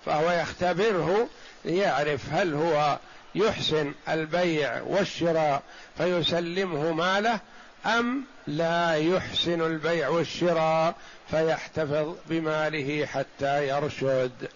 فهو 0.07 0.33
يختبره 0.33 1.29
ليعرف 1.65 2.21
هل 2.33 2.55
هو 2.55 2.99
يحسن 3.35 3.95
البيع 4.09 4.83
والشراء 4.83 5.63
فيسلمه 5.99 6.93
ماله 6.93 7.41
أم 7.87 8.25
لا 8.47 8.95
يحسن 8.95 9.61
البيع 9.61 10.09
والشراء 10.09 10.95
فيحتفظ 11.31 12.15
بماله 12.27 13.07
حتى 13.07 13.69
يرشد. 13.69 14.49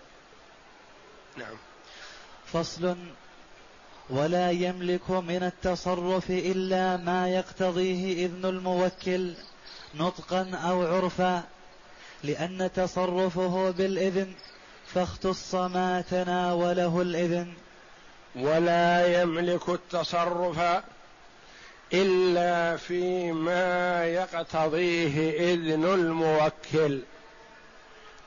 نعم. 1.37 1.57
فصل 2.52 2.97
ولا 4.11 4.50
يملك 4.50 5.11
من 5.11 5.43
التصرف 5.43 6.31
إلا 6.31 6.97
ما 6.97 7.29
يقتضيه 7.29 8.26
إذن 8.26 8.45
الموكل 8.45 9.33
نطقا 9.95 10.50
أو 10.55 10.87
عرفا. 10.87 11.43
لأن 12.25 12.71
تصرفه 12.75 13.71
بالإذن 13.71 14.33
فاختص 14.87 15.55
ما 15.55 16.05
تناوله 16.11 17.02
الإذن. 17.02 17.52
ولا 18.37 19.23
يملك 19.23 19.69
التصرف 19.69 20.83
إلا 21.93 22.76
فيما 22.76 24.05
يقتضيه 24.07 25.31
إذن 25.52 25.85
الموكل 25.85 27.02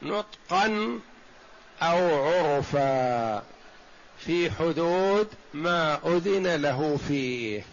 نطقا 0.02 1.00
أو 1.82 2.24
عرفا. 2.26 3.44
في 4.26 4.52
حدود 4.52 5.28
ما 5.54 6.00
أذن 6.06 6.56
له 6.56 7.00
فيه. 7.08 7.66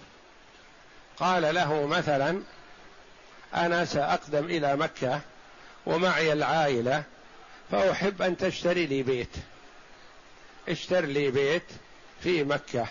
قال 1.17 1.55
له 1.55 1.87
مثلا 1.87 2.43
أنا 3.55 3.85
سأقدم 3.85 4.45
إلى 4.45 4.77
مكة 4.77 5.21
ومعي 5.87 6.33
العائلة 6.33 7.03
فأحب 7.71 8.23
أن 8.23 8.37
تشتري 8.37 8.87
لي 8.87 9.03
بيت. 9.03 9.37
اشتر 10.69 11.05
لي 11.05 11.31
بيت 11.31 11.67
في 12.23 12.45
مكة. 12.45 12.87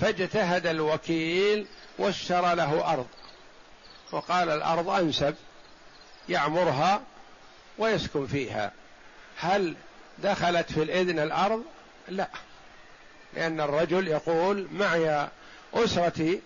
فاجتهد 0.00 0.66
الوكيل 0.66 1.66
واشترى 1.98 2.54
له 2.54 2.92
أرض. 2.92 3.06
وقال 4.12 4.48
الأرض 4.48 4.88
أنسب 4.88 5.34
يعمرها 6.28 7.02
ويسكن 7.78 8.26
فيها. 8.26 8.72
هل 9.36 9.76
دخلت 10.22 10.72
في 10.72 10.82
الإذن 10.82 11.18
الأرض؟ 11.18 11.64
لا. 12.08 12.28
لأن 13.34 13.60
الرجل 13.60 14.08
يقول 14.08 14.68
معي 14.72 15.28
أسرتي 15.74 16.40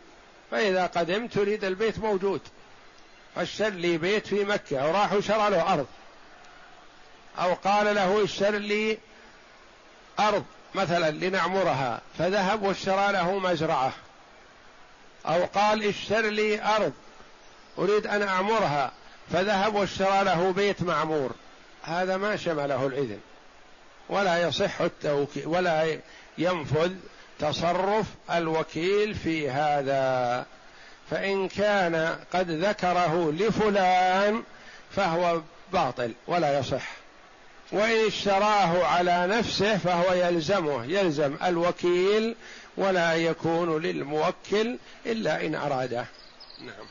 فإذا 0.51 0.87
قدمت 0.87 1.33
تريد 1.33 1.65
البيت 1.65 1.99
موجود. 1.99 2.41
فاشتر 3.35 3.69
لي 3.69 3.99
بيت 3.99 4.27
في 4.27 4.45
مكة. 4.45 4.89
وراح 4.89 5.13
وشرى 5.13 5.51
له 5.51 5.73
أرض. 5.73 5.87
أو 7.39 7.55
قال 7.55 7.95
له 7.95 8.25
اشتر 8.25 8.55
لي 8.55 8.99
أرض 10.21 10.45
مثلا 10.75 11.11
لنعمرها. 11.11 12.01
فذهب 12.19 12.63
واشترى 12.63 13.13
له 13.13 13.39
مزرعة. 13.39 13.93
أو 15.27 15.45
قال 15.45 15.85
اشتر 15.85 16.21
لي 16.21 16.63
أرض. 16.63 16.93
أريد 17.79 18.07
أن 18.07 18.23
أعمرها. 18.23 18.93
فذهب 19.33 19.75
واشترى 19.75 20.25
له 20.25 20.53
بيت 20.53 20.83
معمور. 20.83 21.31
هذا 21.83 22.17
ما 22.17 22.37
شمله 22.37 22.87
الإذن. 22.87 23.21
ولا 24.13 24.49
يصح 24.49 24.81
التوكيل 24.81 25.47
ولا 25.47 25.99
ينفذ 26.39 26.93
تصرف 27.39 28.07
الوكيل 28.31 29.15
في 29.15 29.51
هذا. 29.51 30.47
فإن 31.11 31.49
كان 31.49 32.17
قد 32.33 32.51
ذكره 32.51 33.33
لفلان 33.33 34.43
فهو 34.97 35.41
باطل 35.73 36.13
ولا 36.27 36.59
يصح. 36.59 36.89
وإن 37.73 38.07
اشتراه 38.07 38.85
على 38.85 39.27
نفسه 39.27 39.79
فهو 39.79 40.13
يلزمه 40.13 40.85
يلزم 40.85 41.37
الوكيل 41.45 42.35
ولا 42.77 43.15
يكون 43.15 43.83
للموكل 43.83 44.79
إلا 45.07 45.47
إن 45.47 45.55
أراده. 45.55 46.07
نعم. 46.61 46.87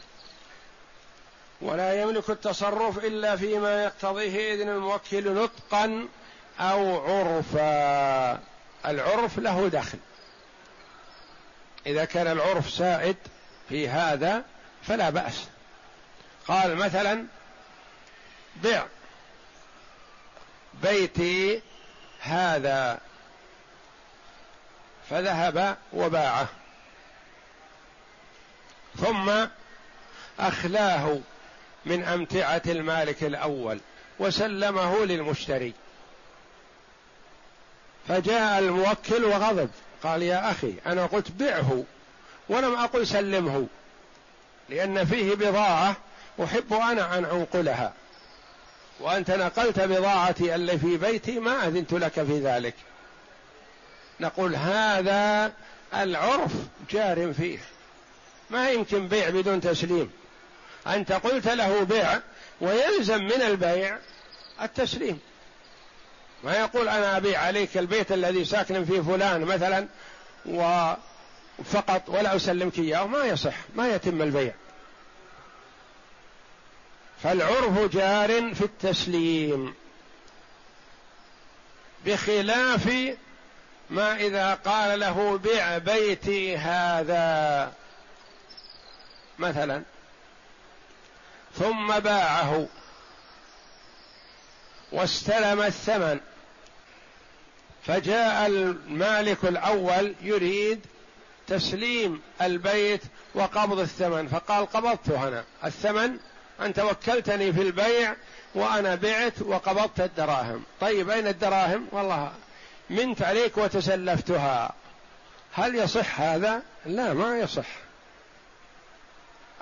ولا 1.62 2.02
يملك 2.02 2.30
التصرف 2.30 3.06
إلا 3.06 3.36
فيما 3.36 3.84
يقتضيه 3.84 4.54
إذن 4.54 4.70
الموكل 4.70 5.34
نطقا 5.34 6.08
أو 6.60 7.00
عرفا. 7.00 8.40
العرف 8.86 9.40
له 9.40 9.68
دخل. 9.68 9.98
إذا 11.86 12.06
كان 12.06 12.28
العرف 12.28 12.70
سائد 12.70 13.18
في 13.70 13.90
هذا 13.90 14.44
فلا 14.84 15.10
بأس. 15.10 15.48
قال 16.48 16.76
مثلا 16.76 17.26
بع 18.64 18.86
بيتي 20.84 21.62
هذا. 22.22 23.00
فذهب 25.10 25.78
وباعه. 25.94 26.48
ثم 29.00 29.32
أخلاه 30.40 31.20
من 31.86 32.04
أمتعة 32.04 32.62
المالك 32.66 33.24
الأول 33.24 33.80
وسلمه 34.20 35.06
للمشتري. 35.06 35.74
فجاء 38.08 38.60
الموكل 38.60 39.24
وغضب. 39.24 39.70
قال 40.04 40.24
يا 40.24 40.52
أخي 40.52 40.74
أنا 40.86 41.06
قلت 41.06 41.32
بعه 41.32 41.84
ولم 42.50 42.76
أقل 42.76 43.08
سلمه 43.08 43.68
لأن 44.70 45.06
فيه 45.06 45.36
بضاعة 45.36 45.96
أحب 46.44 46.74
أنا 46.74 47.18
أن 47.18 47.26
أنقلها. 47.26 47.94
وأنت 49.00 49.32
نقلت 49.32 49.80
بضاعتي 49.80 50.56
اللي 50.56 50.78
في 50.78 50.98
بيتي 50.98 51.40
ما 51.40 51.68
أذنت 51.68 51.94
لك 51.94 52.24
في 52.24 52.40
ذلك. 52.40 52.76
نقول 54.20 54.56
هذا 54.56 55.54
العرف 55.94 56.52
جار 56.92 57.34
فيه. 57.34 57.60
ما 58.50 58.70
يمكن 58.70 59.08
بيع 59.08 59.30
بدون 59.30 59.62
تسليم. 59.62 60.12
أنت 60.88 61.12
قلت 61.12 61.48
له 61.48 61.84
بيع 61.84 62.20
ويلزم 62.62 63.24
من 63.24 63.42
البيع 63.42 63.98
التسليم. 64.62 65.20
ما 66.44 66.58
يقول 66.58 66.90
أنا 66.90 67.18
أبيع 67.18 67.40
عليك 67.40 67.78
البيت 67.78 68.12
الذي 68.12 68.46
ساكن 68.46 68.86
فيه 68.86 69.02
فلان 69.02 69.42
مثلا 69.42 69.88
وفقط 70.46 72.10
ولا 72.10 72.36
أسلمك 72.36 72.80
إياه 72.80 73.08
ما 73.08 73.24
يصح 73.24 73.56
ما 73.76 73.90
يتم 73.90 74.22
البيع. 74.22 74.54
فالعرف 77.24 77.80
جار 77.80 78.56
في 78.56 78.62
التسليم. 78.62 79.76
بخلاف 82.06 83.16
ما 83.90 84.16
إذا 84.16 84.54
قال 84.54 85.00
له 85.00 85.38
بع 85.38 85.78
بيتي 85.78 86.58
هذا. 86.58 87.74
مثلا 89.40 89.84
ثم 91.60 92.00
باعه 92.00 92.68
واستلم 94.92 95.62
الثمن. 95.62 96.20
فجاء 97.84 98.48
المالك 98.48 99.44
الأول 99.44 100.16
يريد 100.22 100.86
تسليم 101.48 102.22
البيت 102.42 103.02
وقبض 103.36 103.80
الثمن 103.80 104.28
فقال 104.28 104.66
قبضته 104.66 105.28
أنا. 105.28 105.44
الثمن 105.66 106.18
أنت 106.62 106.80
وكلتني 106.80 107.54
في 107.54 107.62
البيع 107.62 108.16
وأنا 108.56 108.96
بعت 108.96 109.42
وقبضت 109.42 110.00
الدراهم. 110.00 110.64
طيب 110.82 111.10
أين 111.10 111.28
الدراهم؟ 111.28 111.88
والله 111.92 112.32
منت 112.90 113.22
عليك 113.22 113.58
وتسلفتها. 113.58 114.74
هل 115.54 115.76
يصح 115.76 116.22
هذا؟ 116.22 116.62
لا 116.86 117.14
ما 117.14 117.40
يصح. 117.40 117.68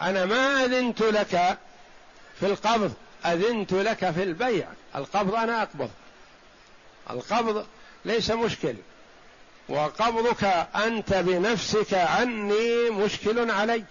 أنا 0.01 0.25
ما 0.25 0.65
أذنت 0.65 1.01
لك 1.01 1.57
في 2.39 2.45
القبض 2.45 2.93
أذنت 3.25 3.73
لك 3.73 4.11
في 4.11 4.23
البيع. 4.23 4.67
القبض 4.95 5.35
أنا 5.35 5.61
أقبض. 5.61 5.89
القبض 7.09 7.65
ليس 8.05 8.31
مشكل. 8.31 8.75
وقبضك 9.69 10.43
أنت 10.75 11.13
بنفسك 11.13 11.93
عني 11.93 12.89
مشكل 12.89 13.51
علي. 13.51 13.83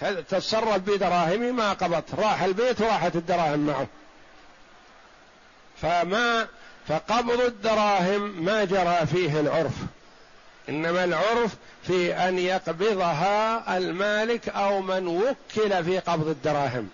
تتصرف 0.00 0.76
بدراهمي 0.76 1.52
ما 1.52 1.72
قبضت. 1.72 2.14
راح 2.14 2.42
البيت 2.42 2.80
وراحت 2.80 3.16
الدراهم 3.16 3.66
معه. 3.66 3.86
فما 5.82 6.46
فقبض 6.88 7.40
الدراهم 7.40 8.44
ما 8.44 8.64
جرى 8.64 9.06
فيه 9.06 9.40
العرف. 9.40 9.74
إنما 10.68 11.04
العرف 11.04 11.50
في 11.86 12.14
أن 12.14 12.38
يقبضها 12.38 13.76
المالك 13.76 14.48
أو 14.48 14.80
من 14.80 15.06
وكل 15.06 15.84
في 15.84 15.98
قبض 15.98 16.28
الدراهم. 16.28 16.88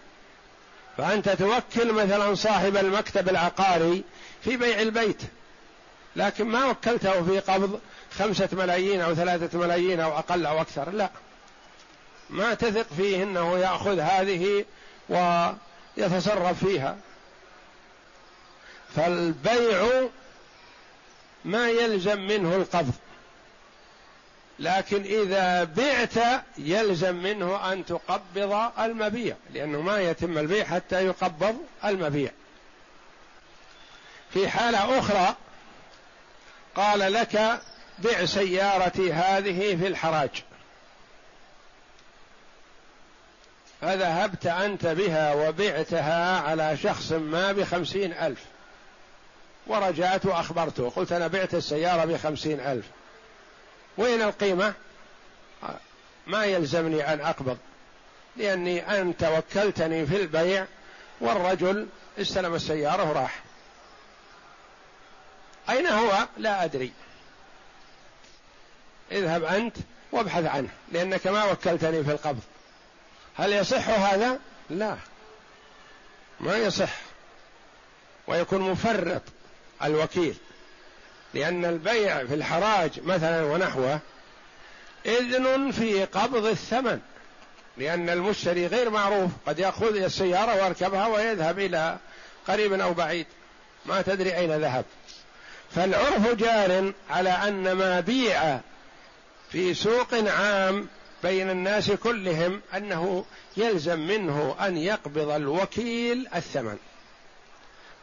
فأنت 0.96 1.28
توكل 1.28 1.92
مثلا 1.92 2.34
صاحب 2.34 2.76
المكتب 2.76 3.28
العقاري 3.28 4.04
في 4.44 4.56
بيع 4.56 4.80
البيت. 4.80 5.22
لكن 6.16 6.44
ما 6.44 6.64
وكلته 6.64 7.24
في 7.24 7.38
قبض 7.38 7.80
خمسة 8.18 8.48
ملايين 8.52 9.00
أو 9.00 9.14
ثلاثة 9.14 9.58
ملايين 9.58 10.00
أو 10.00 10.18
أقل 10.18 10.46
أو 10.46 10.60
أكثر 10.60 10.90
لا. 10.90 11.10
ما 12.30 12.54
تثق 12.54 12.86
فيه 12.96 13.22
أنه 13.22 13.58
يأخذ 13.58 13.98
هذه 13.98 14.64
ويتصرف 15.08 16.64
فيها. 16.64 16.96
فالبيع 18.96 20.08
ما 21.44 21.68
يلزم 21.68 22.20
منه 22.20 22.56
القبض. 22.56 22.94
لكن 24.58 25.02
إذا 25.02 25.64
بعت 25.64 26.44
يلزم 26.58 27.14
منه 27.14 27.72
أن 27.72 27.86
تقبض 27.86 28.70
المبيع 28.78 29.36
لأنه 29.54 29.80
ما 29.80 30.00
يتم 30.00 30.38
البيع 30.38 30.64
حتى 30.64 31.06
يقبض 31.06 31.56
المبيع. 31.84 32.30
في 34.32 34.48
حالة 34.48 34.98
أخرى 34.98 35.36
قال 36.76 37.12
لك 37.12 37.60
بع 37.98 38.24
سيارتي 38.24 39.12
هذه 39.12 39.76
في 39.76 39.86
الحراج. 39.86 40.30
فذهبت 43.80 44.46
أنت 44.46 44.86
بها 44.86 45.34
وبعتها 45.34 46.40
على 46.40 46.76
شخص 46.76 47.12
ما 47.12 47.52
بخمسين 47.52 48.12
ألف. 48.12 48.44
ورجعت 49.66 50.26
وأخبرته. 50.26 50.90
قلت 50.90 51.12
أنا 51.12 51.26
بعت 51.26 51.54
السيارة 51.54 52.04
بخمسين 52.04 52.60
ألف. 52.60 52.84
وين 53.98 54.22
القيمة؟ 54.22 54.74
ما 56.26 56.44
يلزمني 56.44 57.12
أن 57.12 57.20
أقبض 57.20 57.58
لأني 58.36 59.00
أنت 59.00 59.24
وكلتني 59.24 60.06
في 60.06 60.16
البيع 60.16 60.66
والرجل 61.20 61.88
استلم 62.18 62.54
السيارة 62.54 63.10
وراح. 63.10 63.42
أين 65.70 65.86
هو؟ 65.86 66.26
لا 66.36 66.64
أدري. 66.64 66.92
اذهب 69.12 69.44
أنت 69.44 69.76
وابحث 70.12 70.44
عنه 70.44 70.68
لأنك 70.92 71.26
ما 71.26 71.44
وكلتني 71.44 72.04
في 72.04 72.12
القبض. 72.12 72.42
هل 73.36 73.52
يصح 73.52 73.88
هذا؟ 73.88 74.38
لا. 74.70 74.96
ما 76.40 76.56
يصح. 76.56 76.92
ويكون 78.26 78.60
مفرط 78.60 79.22
الوكيل 79.84 80.36
لأن 81.34 81.64
البيع 81.64 82.26
في 82.26 82.34
الحراج 82.34 83.00
مثلا 83.04 83.42
ونحوه 83.42 84.00
إذن 85.06 85.70
في 85.70 86.04
قبض 86.04 86.44
الثمن 86.44 87.00
لأن 87.76 88.10
المشتري 88.10 88.66
غير 88.66 88.90
معروف 88.90 89.30
قد 89.46 89.58
يأخذ 89.58 89.96
السيارة 89.96 90.54
ويركبها 90.54 91.06
ويذهب 91.06 91.58
إلى 91.58 91.96
قريب 92.48 92.72
أو 92.72 92.94
بعيد. 92.94 93.26
ما 93.86 94.02
تدري 94.02 94.36
أين 94.36 94.52
ذهب. 94.52 94.84
فالعرف 95.74 96.34
جار 96.34 96.92
على 97.10 97.30
أن 97.30 97.72
ما 97.72 98.00
بيع 98.00 98.60
في 99.50 99.74
سوق 99.74 100.14
عام 100.14 100.88
بين 101.22 101.50
الناس 101.50 101.90
كلهم 101.90 102.60
أنه 102.76 103.24
يلزم 103.56 103.98
منه 103.98 104.56
أن 104.60 104.76
يقبض 104.76 105.30
الوكيل 105.30 106.28
الثمن. 106.34 106.76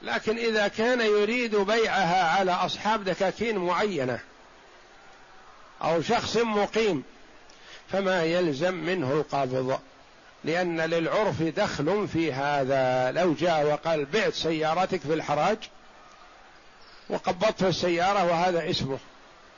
لكن 0.01 0.37
إذا 0.37 0.67
كان 0.67 1.01
يريد 1.01 1.55
بيعها 1.55 2.37
على 2.37 2.51
أصحاب 2.51 3.03
دكاكين 3.03 3.57
معينة 3.57 4.19
أو 5.81 6.01
شخص 6.01 6.37
مقيم 6.37 7.03
فما 7.91 8.23
يلزم 8.23 8.73
منه 8.73 9.11
القبض 9.11 9.79
لأن 10.43 10.81
للعرف 10.81 11.41
دخل 11.41 12.07
في 12.07 12.33
هذا. 12.33 13.11
لو 13.11 13.33
جاء 13.33 13.65
وقال 13.65 14.05
بعت 14.05 14.33
سيارتك 14.33 15.01
في 15.01 15.13
الحراج 15.13 15.57
وقبضت 17.09 17.63
السيارة 17.63 18.25
وهذا 18.25 18.69
اسمه. 18.69 18.99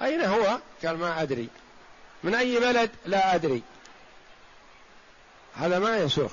أين 0.02 0.22
هو؟ 0.22 0.60
قال 0.86 0.98
ما 0.98 1.22
أدري. 1.22 1.48
من 2.24 2.36
أي 2.36 2.60
بلد؟ 2.60 2.90
لا 3.06 3.36
أدري. 3.36 3.62
هذا 5.56 5.80
ما 5.80 5.98
يسوق. 5.98 6.32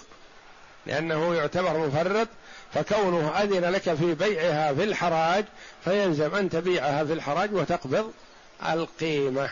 لأنه 0.87 1.35
يعتبر 1.35 1.87
مفرط 1.87 2.29
فكونه 2.75 3.29
أذن 3.29 3.65
لك 3.65 3.95
في 3.95 4.15
بيعها 4.15 4.75
في 4.75 4.85
الحراج 4.85 5.45
فيلزم 5.85 6.35
أن 6.35 6.51
تبيعها 6.51 7.05
في 7.05 7.13
الحراج 7.13 7.55
وتقبض 7.55 8.13
القيمة. 8.69 9.51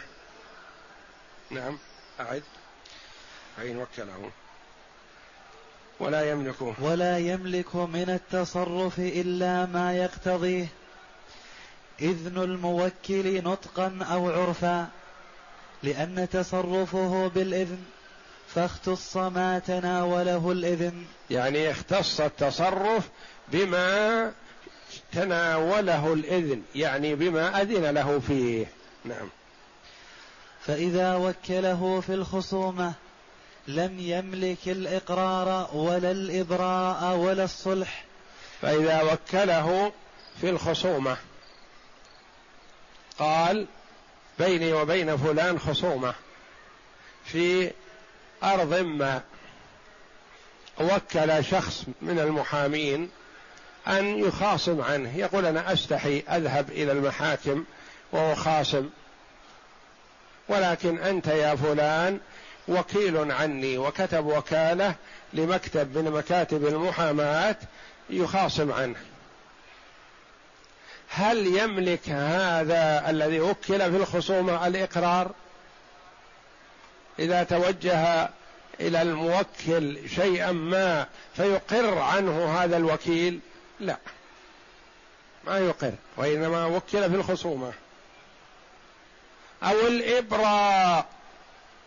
نعم 1.50 1.78
أعد. 2.20 2.42
فإن 3.56 3.76
وكله؟ 3.76 4.30
ولا 6.00 6.30
يملك 6.30 6.56
ولا 6.78 7.18
يملك 7.18 7.76
من 7.76 8.20
التصرف 8.20 8.98
إلا 8.98 9.66
ما 9.66 9.94
يقتضيه. 9.96 10.66
إذن 12.00 12.38
الموكل 12.38 13.44
نطقا 13.44 13.98
أو 14.12 14.30
عرفا 14.30 14.88
لأن 15.82 16.28
تصرفه 16.32 17.28
بالإذن 17.28 17.78
فاختص 18.54 19.16
ما 19.16 19.58
تناوله 19.58 20.52
الإذن. 20.52 21.04
يعني 21.30 21.70
اختص 21.70 22.20
التصرف 22.20 23.08
بما 23.48 24.32
تناوله 25.12 26.12
الإذن 26.12 26.62
يعني 26.74 27.14
بما 27.14 27.62
أذن 27.62 27.84
له 27.84 28.20
فيه. 28.20 28.66
نعم. 29.04 29.28
فإذا 30.66 31.16
وكله 31.16 32.00
في 32.06 32.14
الخصومة 32.14 32.92
لم 33.68 33.98
يملك 33.98 34.58
الإقرار 34.66 35.70
ولا 35.74 36.10
الإبراء 36.10 37.16
ولا 37.16 37.44
الصلح. 37.44 38.04
فإذا 38.62 39.02
وكله 39.02 39.92
في 40.40 40.50
الخصومة. 40.50 41.16
قال 43.18 43.66
بيني 44.38 44.72
وبين 44.72 45.16
فلان 45.16 45.58
خصومة 45.58 46.14
في 47.24 47.70
أرض 48.42 48.74
ما 48.74 49.22
وكل 50.80 51.44
شخص 51.44 51.84
من 52.02 52.18
المحامين 52.18 53.10
أن 53.88 54.18
يخاصم 54.18 54.80
عنه. 54.80 55.18
يقول 55.18 55.46
أنا 55.46 55.72
أستحي 55.72 56.18
أذهب 56.18 56.70
إلى 56.70 56.92
المحاكم 56.92 57.64
وأخاصم 58.12 58.88
ولكن 60.48 60.98
أنت 60.98 61.26
يا 61.26 61.54
فلان 61.54 62.20
وكيل 62.68 63.32
عني 63.32 63.78
وكتب 63.78 64.26
وكالة 64.26 64.94
لمكتب 65.32 65.98
من 65.98 66.10
مكاتب 66.10 66.66
المحاماة 66.66 67.56
يخاصم 68.10 68.72
عنه. 68.72 68.96
هل 71.08 71.46
يملك 71.46 72.08
هذا 72.08 73.10
الذي 73.10 73.40
وكل 73.40 73.78
في 73.78 73.96
الخصومة 73.96 74.66
الإقرار؟ 74.66 75.30
إذا 77.18 77.42
توجه 77.42 78.28
إلى 78.80 79.02
الموكل 79.02 80.08
شيئا 80.08 80.52
ما 80.52 81.06
فيقر 81.36 81.98
عنه 81.98 82.62
هذا 82.62 82.76
الوكيل؟ 82.76 83.40
لا. 83.80 83.96
ما 85.44 85.58
يقر 85.58 85.92
وإنما 86.16 86.66
وكل 86.66 87.10
في 87.10 87.16
الخصومة. 87.16 87.72
أو 89.62 89.86
الابراء 89.86 91.06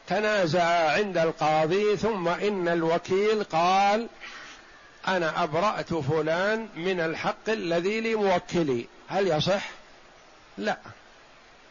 تنازع 0.07 0.91
عند 0.91 1.17
القاضي 1.17 1.97
ثم 1.97 2.27
إن 2.27 2.67
الوكيل 2.67 3.43
قال 3.43 4.07
أنا 5.07 5.43
أبرأت 5.43 5.93
فلان 5.93 6.67
من 6.75 6.99
الحق 6.99 7.49
الذي 7.49 8.01
لموكلي. 8.01 8.87
هل 9.09 9.27
يصح؟ 9.27 9.69
لا. 10.57 10.77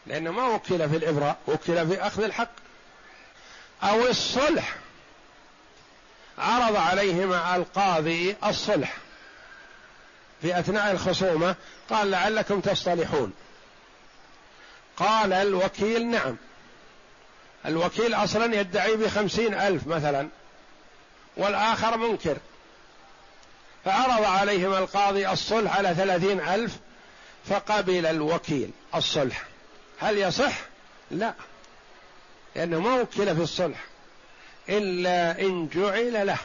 لأنه 0.07 0.31
ما 0.31 0.47
وكل 0.47 0.89
في 0.89 0.97
الإبراء 0.97 1.37
وكل 1.47 1.87
في 1.87 2.01
أخذ 2.01 2.23
الحق. 2.23 2.51
أو 3.83 4.07
الصلح. 4.07 4.75
عرض 6.37 6.75
عليهما 6.75 7.55
القاضي 7.55 8.35
الصلح. 8.45 8.97
في 10.41 10.59
أثناء 10.59 10.91
الخصومة 10.91 11.55
قال 11.89 12.11
لعلكم 12.11 12.59
تصطلحون. 12.59 13.33
قال 14.97 15.33
الوكيل 15.33 16.07
نعم. 16.07 16.37
الوكيل 17.65 18.13
أصلا 18.13 18.55
يدعي 18.55 18.95
بخمسين 18.95 19.53
ألف 19.53 19.87
مثلا. 19.87 20.29
والآخر 21.37 21.97
منكر. 21.97 22.37
فعرض 23.85 24.23
عليهما 24.23 24.77
القاضي 24.79 25.29
الصلح 25.29 25.77
على 25.77 25.95
ثلاثين 25.95 26.39
ألف 26.39 26.77
فقبل 27.45 28.05
الوكيل 28.05 28.71
الصلح. 28.95 29.43
هل 29.99 30.17
يصح؟ 30.17 30.53
لا. 31.11 31.33
لأنه 32.55 32.79
ما 32.79 33.01
وكل 33.01 33.35
في 33.35 33.41
الصلح. 33.41 33.85
إلا 34.69 35.41
إن 35.41 35.69
جعل 35.73 36.27
له. 36.27 36.37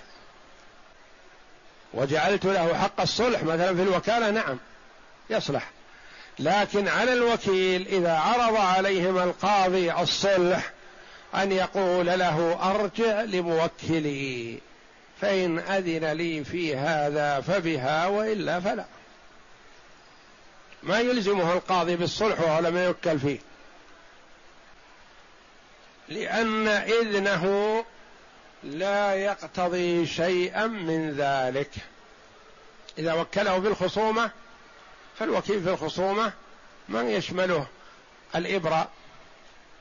وجعلت 1.95 2.45
له 2.45 2.75
حق 2.75 3.01
الصلح 3.01 3.43
مثلا 3.43 3.75
في 3.75 3.83
الوكالة 3.83 4.31
نعم 4.31 4.59
يصلح. 5.31 5.71
لكن 6.39 6.89
على 6.89 7.13
الوكيل 7.13 7.87
إذا 7.87 8.13
عرض 8.13 8.57
عليهم 8.57 9.19
القاضي 9.19 9.93
الصلح 9.93 10.73
أن 11.35 11.53
يقول 11.53 12.07
له 12.07 12.59
أرجع 12.71 13.23
لموكلي 13.23 14.59
فإن 15.21 15.59
أذن 15.59 16.13
لي 16.13 16.45
في 16.45 16.77
هذا 16.77 17.41
فبها 17.41 18.07
وإلا 18.07 18.61
فلا. 18.61 18.85
ما 20.85 21.01
يلزمه 21.01 21.53
القاضي 21.53 21.97
بالصلح 21.97 22.41
وهو 22.41 22.61
لم 22.61 22.77
يوكل 22.77 23.19
فيه. 23.19 23.39
لأن 26.09 26.69
إذنه 26.69 27.85
لا 28.65 29.15
يقتضي 29.15 30.07
شيئا 30.07 30.67
من 30.67 31.11
ذلك. 31.11 31.71
إذا 32.99 33.13
وكله 33.13 33.59
بالخصومة 33.59 34.31
فالوكيل 35.19 35.63
في 35.63 35.71
الخصومة 35.71 36.33
ما 36.89 37.03
يشمله 37.03 37.67
الإبرة 38.37 38.89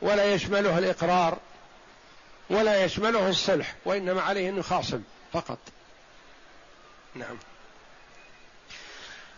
ولا 0.02 0.34
يشمله 0.34 0.78
الإقرار 0.78 1.38
ولا 2.50 2.84
يشمله 2.84 3.30
الصلح 3.30 3.76
وإنما 3.86 4.22
عليه 4.22 4.50
أن 4.50 4.58
يخاصم 4.58 5.02
فقط. 5.34 5.60
نعم. 7.16 7.38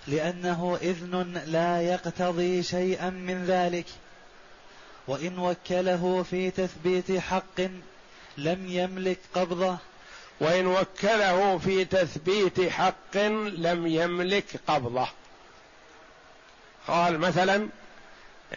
لأنه 0.07 0.77
إذن 0.81 1.41
لا 1.45 1.81
يقتضي 1.81 2.63
شيئا 2.63 3.09
من 3.09 3.45
ذلك. 3.45 3.85
وإن 5.07 5.39
وكله 5.39 6.25
في 6.29 6.51
تثبيت 6.51 7.19
حق 7.19 7.61
لم 8.37 8.67
يملك 8.67 9.19
قبضه. 9.33 9.77
وإن 10.39 10.67
وكله 10.67 11.57
في 11.57 11.85
تثبيت 11.85 12.69
حق 12.69 13.17
لم 13.17 13.87
يملك 13.87 14.45
قبضه. 14.67 15.07
قال 16.87 17.19
مثلا 17.19 17.69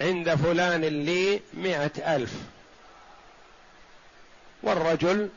عند 0.01 0.35
فلان 0.35 0.81
لي 0.81 1.41
مئة 1.55 2.17
ألف. 2.17 2.33
والرجل 4.63 5.29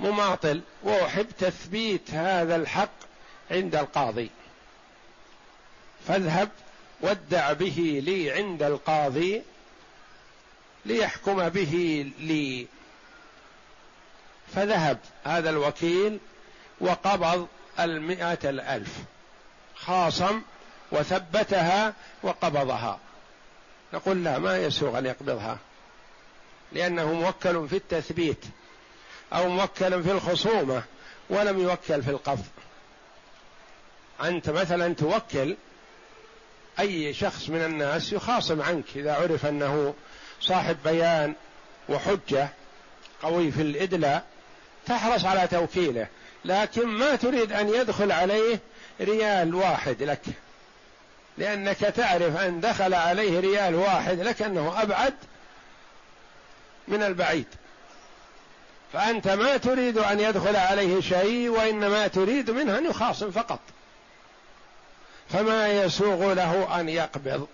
مماطل. 0.00 0.60
وأحب 0.82 1.26
تثبيت 1.38 2.10
هذا 2.10 2.56
الحق 2.56 3.07
عند 3.50 3.74
القاضي. 3.74 4.30
فاذهب 6.08 6.48
وادع 7.00 7.52
به 7.52 8.02
لي 8.04 8.30
عند 8.30 8.62
القاضي 8.62 9.42
ليحكم 10.84 11.48
به 11.48 12.06
لي. 12.18 12.66
فذهب 14.54 14.98
هذا 15.24 15.50
الوكيل 15.50 16.18
وقبض 16.80 17.48
المئة 17.80 18.50
الألف 18.50 18.96
خاصم 19.74 20.42
وثبتها 20.92 21.94
وقبضها. 22.22 22.98
نقول 23.92 24.24
لا 24.24 24.38
ما 24.38 24.58
يسوغ 24.58 24.98
أن 24.98 25.06
يقبضها 25.06 25.58
لأنه 26.72 27.12
موكل 27.12 27.68
في 27.68 27.76
التثبيت 27.76 28.44
أو 29.32 29.48
موكل 29.48 30.02
في 30.02 30.10
الخصومة 30.12 30.82
ولم 31.30 31.60
يوكل 31.60 32.02
في 32.02 32.10
القبض. 32.10 32.44
أنت 34.22 34.50
مثلا 34.50 34.94
توكل 34.94 35.56
أي 36.80 37.14
شخص 37.14 37.48
من 37.48 37.64
الناس 37.64 38.12
يخاصم 38.12 38.62
عنك 38.62 38.84
إذا 38.96 39.14
عرف 39.14 39.46
أنه 39.46 39.94
صاحب 40.40 40.76
بيان 40.84 41.34
وحجة 41.88 42.48
قوي 43.22 43.50
في 43.50 43.62
الإدلاء 43.62 44.24
تحرص 44.86 45.24
على 45.24 45.48
توكيله. 45.48 46.06
لكن 46.44 46.86
ما 46.86 47.16
تريد 47.16 47.52
أن 47.52 47.68
يدخل 47.68 48.12
عليه 48.12 48.58
ريال 49.00 49.54
واحد 49.54 50.02
لك. 50.02 50.22
لأنك 51.38 51.78
تعرف 51.78 52.36
أن 52.36 52.60
دخل 52.60 52.94
عليه 52.94 53.40
ريال 53.40 53.74
واحد 53.74 54.20
لكنه 54.20 54.82
أبعد 54.82 55.14
من 56.88 57.02
البعيد. 57.02 57.46
فأنت 58.92 59.28
ما 59.28 59.56
تريد 59.56 59.98
أن 59.98 60.20
يدخل 60.20 60.56
عليه 60.56 61.00
شيء 61.00 61.48
وإنما 61.48 62.06
تريد 62.06 62.50
منه 62.50 62.78
أن 62.78 62.86
يخاصم 62.86 63.30
فقط. 63.30 63.60
فما 65.30 65.68
يسوغ 65.68 66.32
له 66.32 66.80
أن 66.80 66.88
يقبض. 66.88 67.48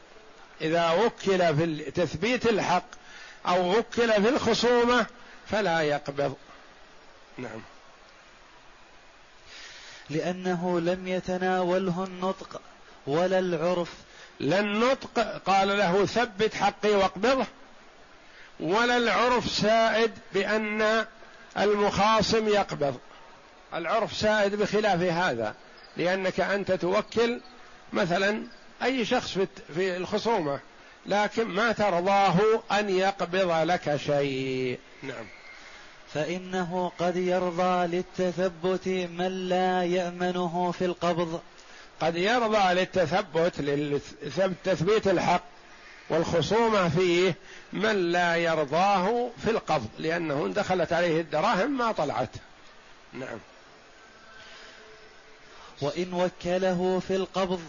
إذا 0.60 0.90
وكل 0.90 1.56
في 1.56 1.90
تثبيت 1.90 2.46
الحق 2.46 2.86
أو 3.46 3.78
وكل 3.78 4.12
في 4.12 4.28
الخصومة 4.28 5.06
فلا 5.46 5.80
يقبض. 5.80 6.36
نعم. 7.38 7.62
لأنه 10.10 10.80
لم 10.80 11.08
يتناوله 11.08 12.04
النطق 12.04 12.60
ولا 13.06 13.38
العرف. 13.38 13.92
لا 14.40 14.60
النطق 14.60 15.42
قال 15.46 15.68
له 15.68 16.06
ثبت 16.06 16.54
حقي 16.54 16.90
واقبضه. 16.90 17.46
ولا 18.60 18.96
العرف 18.96 19.50
سائد 19.50 20.12
بأن 20.34 21.06
المخاصم 21.58 22.48
يقبض. 22.48 22.98
العرف 23.74 24.16
سائد 24.16 24.54
بخلاف 24.54 25.00
هذا 25.00 25.54
لأنك 25.96 26.40
أنت 26.40 26.72
توكل 26.72 27.40
مثلا 27.94 28.42
أي 28.82 29.04
شخص 29.04 29.38
في 29.74 29.96
الخصومة 29.96 30.60
لكن 31.06 31.44
ما 31.44 31.72
ترضاه 31.72 32.62
أن 32.72 32.90
يقبض 32.90 33.50
لك 33.50 33.96
شيء. 33.96 34.78
نعم. 35.02 35.26
فإنه 36.14 36.92
قد 36.98 37.16
يرضى 37.16 37.86
للتثبت 37.86 38.88
من 38.88 39.48
لا 39.48 39.84
يأمنه 39.84 40.72
في 40.78 40.84
القبض. 40.84 41.40
قد 42.00 42.16
يرضى 42.16 42.74
للتثبت 42.74 43.60
لتثبيت 43.60 45.08
الحق 45.08 45.44
والخصومة 46.10 46.88
فيه 46.88 47.34
من 47.72 48.12
لا 48.12 48.36
يرضاه 48.36 49.30
في 49.44 49.50
القبض 49.50 49.88
لأنه 49.98 50.48
دخلت 50.48 50.92
عليه 50.92 51.20
الدراهم 51.20 51.78
ما 51.78 51.92
طلعت. 51.92 52.30
نعم. 53.12 53.38
وإن 55.82 56.12
وكله 56.12 57.02
في 57.08 57.16
القبض 57.16 57.60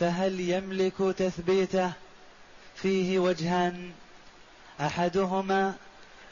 فهل 0.00 0.40
يملك 0.40 1.14
تثبيته 1.16 1.92
فيه 2.76 3.18
وجهان؟ 3.18 3.92
أحدهما 4.80 5.74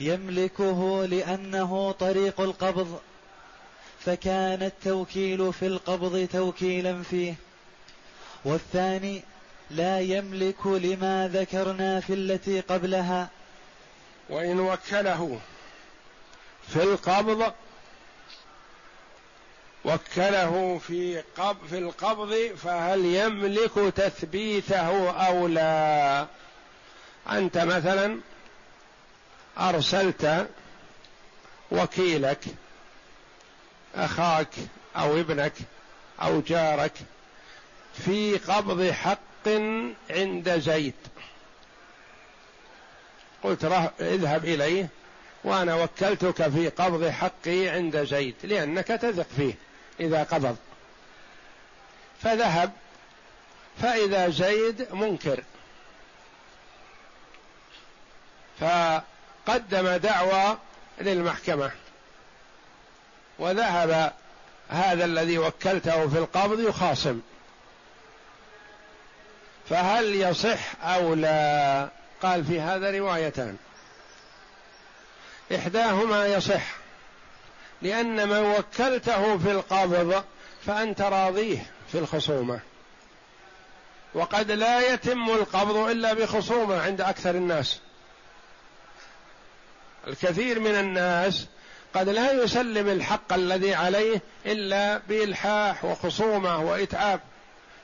يملكه 0.00 1.06
لأنه 1.06 1.92
طريق 1.92 2.40
القبض 2.40 3.00
فكان 4.00 4.62
التوكيل 4.62 5.52
في 5.52 5.66
القبض 5.66 6.28
توكيلا 6.32 7.02
فيه. 7.02 7.34
والثاني 8.44 9.22
لا 9.70 10.00
يملك 10.00 10.66
لما 10.66 11.28
ذكرنا 11.28 12.00
في 12.00 12.14
التي 12.14 12.60
قبلها. 12.60 13.28
وإن 14.30 14.60
وكله 14.60 15.40
في 16.68 16.82
القبض 16.82 17.52
وكله 19.86 20.80
في 20.86 21.22
في 21.70 21.78
القبض 21.78 22.34
فهل 22.62 23.04
يملك 23.04 23.92
تثبيته 23.96 25.10
أو 25.10 25.46
لا؟ 25.46 26.26
أنت 27.30 27.58
مثلا 27.58 28.20
أرسلت 29.58 30.48
وكيلك 31.70 32.44
أخاك 33.94 34.54
أو 34.96 35.20
ابنك 35.20 35.52
أو 36.22 36.40
جارك 36.40 36.92
في 38.04 38.36
قبض 38.38 38.90
حق 38.90 39.48
عند 40.10 40.58
زيد. 40.58 40.94
قلت 43.42 43.64
اذهب 44.00 44.44
إليه 44.44 44.88
وأنا 45.44 45.74
وكلتك 45.74 46.48
في 46.48 46.68
قبض 46.68 47.08
حقي 47.08 47.68
عند 47.68 48.04
زيد 48.04 48.34
لأنك 48.42 48.86
تثق 48.86 49.26
فيه. 49.36 49.54
إذا 50.00 50.22
قبض. 50.22 50.56
فذهب 52.22 52.72
فإذا 53.82 54.28
زيد 54.28 54.92
منكر. 54.92 55.42
فقدم 58.60 59.96
دعوى 59.96 60.58
للمحكمة. 61.00 61.70
وذهب 63.38 64.12
هذا 64.68 65.04
الذي 65.04 65.38
وكلته 65.38 66.08
في 66.08 66.18
القبض 66.18 66.60
يخاصم. 66.60 67.20
فهل 69.68 70.14
يصح 70.14 70.84
أو 70.84 71.14
لا؟ 71.14 71.88
قال 72.22 72.44
في 72.44 72.60
هذا 72.60 72.90
روايتان. 72.90 73.56
إحداهما 75.54 76.26
يصح. 76.26 76.85
لأن 77.82 78.28
من 78.28 78.54
وكلته 78.58 79.38
في 79.38 79.50
القبض 79.50 80.24
فأنت 80.66 81.00
راضيه 81.00 81.66
في 81.92 81.98
الخصومة. 81.98 82.60
وقد 84.14 84.50
لا 84.50 84.92
يتم 84.92 85.30
القبض 85.30 85.76
إلا 85.76 86.14
بخصومة 86.14 86.82
عند 86.82 87.00
أكثر 87.00 87.30
الناس. 87.30 87.80
الكثير 90.06 90.60
من 90.60 90.74
الناس 90.74 91.46
قد 91.94 92.08
لا 92.08 92.32
يسلم 92.32 92.88
الحق 92.88 93.32
الذي 93.32 93.74
عليه 93.74 94.20
إلا 94.46 94.98
بإلحاح 95.08 95.84
وخصومة 95.84 96.58
وإتعاب. 96.58 97.20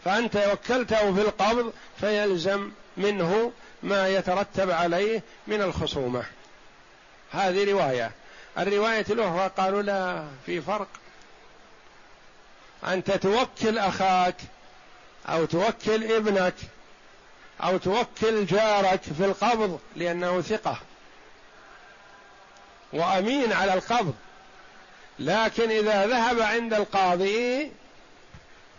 فأنت 0.04 0.36
وكلته 0.36 1.14
في 1.14 1.20
القبض 1.20 1.72
فيلزم 2.00 2.70
منه 2.96 3.52
ما 3.82 4.08
يترتب 4.08 4.70
عليه 4.70 5.22
من 5.46 5.62
الخصومة. 5.62 6.24
هذه 7.30 7.70
رواية. 7.72 8.10
الرواية 8.58 9.06
الأخرى 9.10 9.50
قالوا 9.56 9.82
لا 9.82 10.24
في 10.46 10.60
فرق. 10.60 10.88
أنت 12.84 13.10
توكل 13.10 13.78
أخاك 13.78 14.36
أو 15.28 15.44
توكل 15.44 16.12
ابنك 16.12 16.54
أو 17.62 17.76
توكل 17.76 18.46
جارك 18.46 19.00
في 19.02 19.24
القبض 19.24 19.80
لأنه 19.96 20.40
ثقة. 20.40 20.76
وأمين 22.92 23.52
على 23.52 23.74
القبض. 23.74 24.14
لكن 25.18 25.70
إذا 25.70 26.06
ذهب 26.06 26.40
عند 26.40 26.74
القاضي 26.74 27.72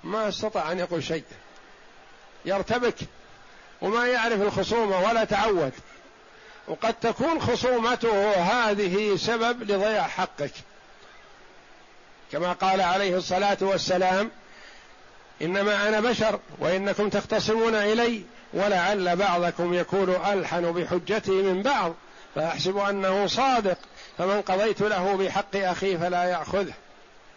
ما 0.04 0.30
استطاع 0.30 0.72
أن 0.72 0.80
يقول 0.80 1.04
شيء. 1.04 1.24
يرتبك. 2.46 2.96
وما 3.82 4.08
يعرف 4.08 4.42
الخصومة 4.42 5.00
ولا 5.00 5.24
تعود. 5.24 5.74
وقد 6.68 6.94
تكون 6.94 7.42
خصومته 7.42 8.32
هذه 8.34 9.16
سبب 9.16 9.64
لضياع 9.64 10.08
حقك. 10.08 10.52
كما 12.32 12.54
قال 12.54 12.82
عليه 12.82 13.18
الصلاة 13.18 13.58
والسلام 13.62 14.32
إنما 15.42 15.88
أنا 15.90 16.00
بشر 16.00 16.40
وإنكم 16.60 17.10
تختصمون 17.10 17.76
إلي 17.76 18.24
ولعل 18.54 19.16
بعضكم 19.16 19.74
يكون 19.74 20.10
ألحن 20.10 20.72
بحجته 20.72 21.34
من 21.34 21.62
بعض 21.62 21.94
فأحسب 22.36 22.78
أنه 22.78 23.28
صادق 23.28 23.78
فمن 24.18 24.42
قضيت 24.42 24.82
له 24.82 25.18
بحق 25.18 25.56
أخيه 25.56 25.98
فلا 25.98 26.24
يأخذه 26.24 26.74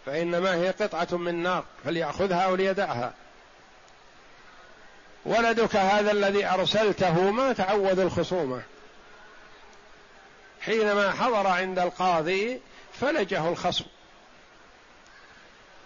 فإنما 0.06 0.54
هي 0.54 0.70
قطعة 0.70 1.16
من 1.16 1.42
نار 1.42 1.64
فليأخذها 1.84 2.40
أو 2.40 2.56
ليدعها. 2.56 3.12
ولدك 5.24 5.76
هذا 5.76 6.12
الذي 6.12 6.46
أرسلته 6.46 7.30
ما 7.30 7.52
تعود 7.52 7.98
الخصومة؟ 7.98 8.62
حينما 10.66 11.12
حضر 11.12 11.46
عند 11.46 11.78
القاضي 11.78 12.60
فلجه 13.00 13.48
الخصم. 13.48 13.84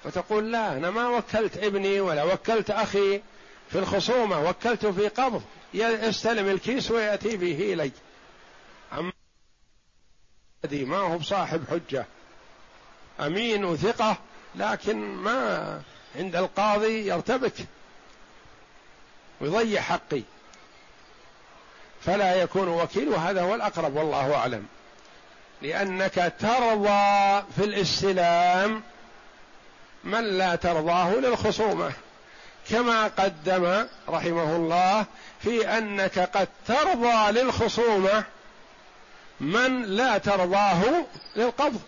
فتقول 0.04 0.52
لا 0.52 0.72
أنا 0.72 0.90
ما 0.90 1.08
وكلت 1.08 1.56
ابني 1.56 2.00
ولا 2.00 2.24
وكلت 2.24 2.70
أخي 2.70 3.22
في 3.70 3.78
الخصومة 3.78 4.48
وكلته 4.48 4.92
في 4.92 5.08
قبض 5.08 5.42
يستلم 5.74 6.48
الكيس 6.48 6.90
ويأتي 6.90 7.36
به 7.36 7.72
إلي. 7.72 7.92
أما 8.92 9.12
ما 10.72 10.96
هو 10.96 11.18
بصاحب 11.18 11.64
حجة 11.70 12.06
أمين 13.20 13.64
وثقة 13.64 14.18
لكن 14.54 14.96
ما 14.96 15.82
عند 16.16 16.36
القاضي 16.36 17.06
يرتبك 17.06 17.54
ويضيع 19.40 19.80
حقي. 19.80 20.22
فلا 22.06 22.34
يكون 22.34 22.68
وكيل 22.68 23.08
وهذا 23.08 23.42
هو 23.42 23.54
الأقرب 23.54 23.96
والله 23.96 24.34
أعلم. 24.34 24.66
لأنك 25.62 26.34
ترضى 26.38 27.42
في 27.56 27.64
الاستلام 27.64 28.82
من 30.04 30.24
لا 30.24 30.54
ترضاه 30.54 31.14
للخصومة. 31.14 31.92
كما 32.70 33.04
قدم 33.06 33.86
رحمه 34.08 34.56
الله 34.56 35.06
في 35.42 35.78
أنك 35.78 36.18
قد 36.18 36.48
ترضى 36.66 37.40
للخصومة 37.40 38.24
من 39.40 39.82
لا 39.82 40.18
ترضاه 40.18 40.82
للقبض. 41.36 41.80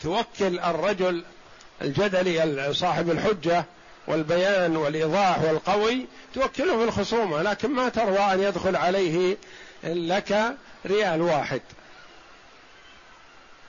توكل 0.00 0.58
الرجل 0.58 1.24
الجدلي 1.82 2.74
صاحب 2.74 3.10
الحجة 3.10 3.64
والبيان 4.08 4.76
والإيضاح 4.76 5.42
والقوي 5.42 6.06
توكله 6.34 6.78
في 6.78 6.84
الخصومة 6.84 7.42
لكن 7.42 7.70
ما 7.70 7.88
ترضى 7.88 8.18
أن 8.18 8.42
يدخل 8.42 8.76
عليه 8.76 9.36
لك 9.84 10.56
ريال 10.86 11.22
واحد. 11.22 11.60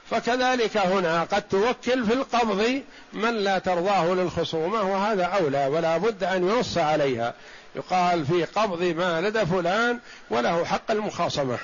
فكذلك 0.09 0.77
هنا 0.77 1.23
قد 1.23 1.41
توكل 1.41 2.05
في 2.05 2.13
القبض 2.13 2.81
من 3.13 3.33
لا 3.33 3.59
ترضاه 3.59 4.13
للخصومة 4.13 4.81
وهذا 4.81 5.23
أولى 5.25 5.67
ولا 5.67 5.97
بد 5.97 6.23
أن 6.23 6.49
ينص 6.49 6.77
عليها. 6.77 7.33
يقال 7.75 8.25
في 8.25 8.43
قبض 8.43 8.83
ما 8.83 9.21
لدى 9.21 9.45
فلان 9.45 9.99
وله 10.29 10.65
حق 10.65 10.91
المخاصمة. 10.91 11.57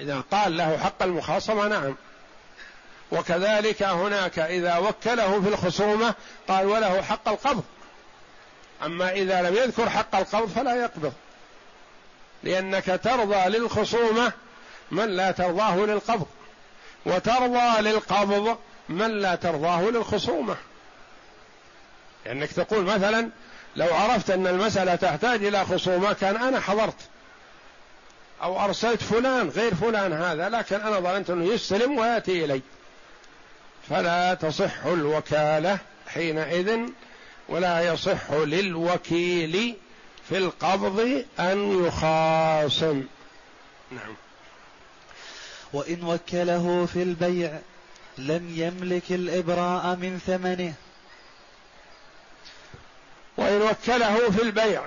إذا 0.00 0.22
قال 0.30 0.56
له 0.56 0.78
حق 0.78 1.02
المخاصمة 1.02 1.68
نعم. 1.68 1.94
وكذلك 3.12 3.82
هناك 3.82 4.38
إذا 4.38 4.78
وكله 4.78 5.40
في 5.42 5.48
الخصومة 5.48 6.14
قال 6.48 6.66
وله 6.66 7.02
حق 7.02 7.28
القبض. 7.28 7.64
أما 8.84 9.12
إذا 9.12 9.42
لم 9.42 9.54
يذكر 9.54 9.90
حق 9.90 10.16
القبض 10.16 10.48
فلا 10.48 10.74
يقبض. 10.74 11.12
لأنك 12.42 13.00
ترضى 13.04 13.58
للخصومة 13.58 14.32
من 14.90 15.08
لا 15.08 15.30
ترضاه 15.30 15.76
للقبض 15.76 16.26
وترضى 17.06 17.80
للقبض 17.80 18.58
من 18.88 19.10
لا 19.10 19.34
ترضاه 19.34 19.82
للخصومة. 19.82 20.56
لأنك 22.26 22.52
تقول 22.52 22.84
مثلا 22.84 23.30
لو 23.76 23.94
عرفت 23.94 24.30
أن 24.30 24.46
المسألة 24.46 24.94
تحتاج 24.94 25.44
إلى 25.44 25.64
خصومة 25.64 26.12
كان 26.12 26.36
أنا 26.36 26.60
حضرت 26.60 26.96
أو 28.42 28.64
أرسلت 28.64 29.02
فلان 29.02 29.48
غير 29.48 29.74
فلان 29.74 30.12
هذا 30.12 30.48
لكن 30.48 30.80
أنا 30.80 31.00
ظننت 31.00 31.30
أنه 31.30 31.44
يستلم 31.54 31.98
ويأتي 31.98 32.44
إلي. 32.44 32.60
فلا 33.88 34.34
تصح 34.34 34.84
الوكالة 34.86 35.78
حينئذ 36.08 36.80
ولا 37.48 37.92
يصح 37.92 38.30
للوكيل 38.30 39.76
في 40.28 40.38
القبض 40.38 41.24
أن 41.40 41.86
يخاصم. 41.86 43.04
نعم. 43.90 44.14
وإن 45.72 46.04
وكله 46.04 46.88
في 46.92 47.02
البيع 47.02 47.58
لم 48.18 48.52
يملك 48.56 49.02
الإبراء 49.10 49.96
من 49.96 50.20
ثمنه. 50.26 50.74
وإن 53.36 53.62
وكله 53.62 54.30
في 54.30 54.42
البيع 54.42 54.86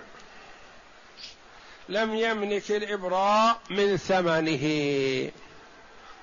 لم 1.90 2.16
يملك 2.16 2.72
الإبراء 2.72 3.60
من 3.70 3.98
ثمنه. 3.98 4.66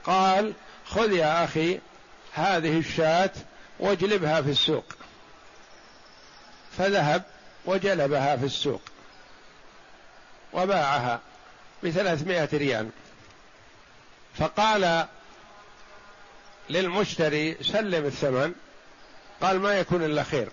قال 0.05 0.53
خذ 0.87 1.13
يا 1.13 1.45
أخي 1.45 1.81
هذه 2.37 2.79
الشاة 2.79 3.31
واجلبها 3.81 4.43
في 4.43 4.51
السوق. 4.51 4.85
فذهب 6.79 7.23
وجلبها 7.67 8.37
في 8.37 8.45
السوق. 8.45 8.81
وباعها 10.53 11.21
بثلاثمائة 11.85 12.49
ريال. 12.53 12.91
فقال 14.39 15.07
للمشتري 16.71 17.57
سلم 17.63 18.07
الثمن. 18.07 18.55
قال 19.41 19.61
ما 19.61 19.75
يكون 19.75 20.05
إلا 20.05 20.23
خير. 20.23 20.49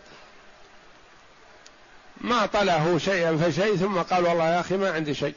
ما 2.22 2.46
طله 2.46 2.98
شيئا 2.98 3.38
فشيء 3.38 3.76
ثم 3.78 4.02
قال 4.02 4.24
والله 4.24 4.50
يا 4.50 4.60
أخي 4.60 4.78
ما 4.78 4.92
عندي 4.92 5.14
شيء. 5.14 5.36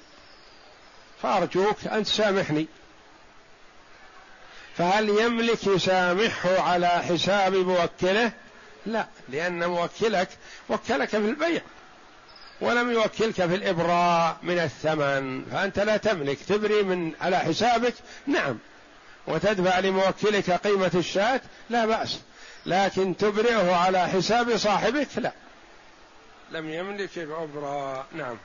فأرجوك 1.22 1.86
أن 1.86 2.04
تسامحني. 2.04 2.66
فهل 4.78 5.08
يملك 5.08 5.66
يسامحه 5.66 6.60
على 6.60 6.88
حساب 6.88 7.54
موكله؟ 7.54 8.32
لا 8.86 9.06
لأن 9.28 9.66
موكلك 9.66 10.28
وكلك 10.68 11.08
في 11.08 11.16
البيع 11.16 11.60
ولم 12.60 12.90
يوكلك 12.90 13.32
في 13.32 13.54
الإبراء 13.54 14.36
من 14.42 14.58
الثمن 14.58 15.44
فأنت 15.44 15.78
لا 15.78 15.96
تملك 15.96 16.38
تبري 16.48 16.82
من 16.82 17.12
على 17.20 17.38
حسابك 17.38 17.94
نعم. 18.26 18.58
وتدفع 19.26 19.78
لموكلك 19.78 20.50
قيمة 20.50 20.90
الشاة؟ 20.94 21.40
لا 21.70 21.86
بأس. 21.86 22.20
لكن 22.66 23.16
تبرئه 23.16 23.74
على 23.74 24.08
حساب 24.08 24.56
صاحبك؟ 24.56 25.08
لا. 25.16 25.32
لم 26.52 26.70
يملك 26.70 27.18
الإبراء 27.18 28.06
نعم. 28.12 28.36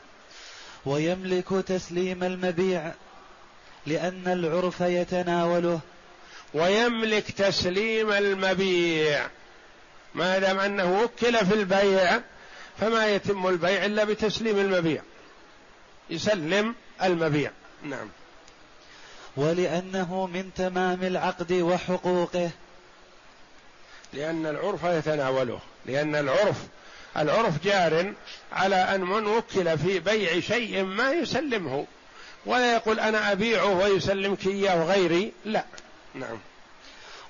ويملك 0.85 1.47
تسليم 1.67 2.23
المبيع 2.23 2.91
لأن 3.85 4.23
العرف 4.27 4.81
يتناوله. 4.81 5.79
ويملك 6.53 7.31
تسليم 7.31 8.11
المبيع. 8.11 9.27
ما 10.15 10.39
دام 10.39 10.59
أنه 10.59 11.01
وكل 11.01 11.45
في 11.45 11.53
البيع 11.53 12.21
فما 12.79 13.07
يتم 13.07 13.47
البيع 13.47 13.85
إلا 13.85 14.03
بتسليم 14.03 14.59
المبيع. 14.59 15.01
يسلم 16.09 16.75
المبيع. 17.03 17.51
نعم. 17.83 18.09
ولأنه 19.37 20.29
من 20.33 20.53
تمام 20.55 21.03
العقد 21.03 21.53
وحقوقه. 21.53 22.49
لأن 24.13 24.45
العرف 24.45 24.83
يتناوله. 24.83 25.59
لأن 25.85 26.15
العرف 26.15 26.57
العرف 27.17 27.63
جار 27.63 28.13
على 28.53 28.75
أن 28.75 29.01
من 29.01 29.27
وكل 29.27 29.77
في 29.77 29.99
بيع 29.99 30.39
شيء 30.39 30.83
ما 30.83 31.11
يسلمه. 31.11 31.85
ولا 32.45 32.73
يقول 32.73 32.99
أنا 32.99 33.31
أبيعه 33.31 33.77
ويسلمك 33.77 34.47
إياه 34.47 34.83
غيري 34.83 35.31
لا. 35.45 35.65
نعم. 36.15 36.37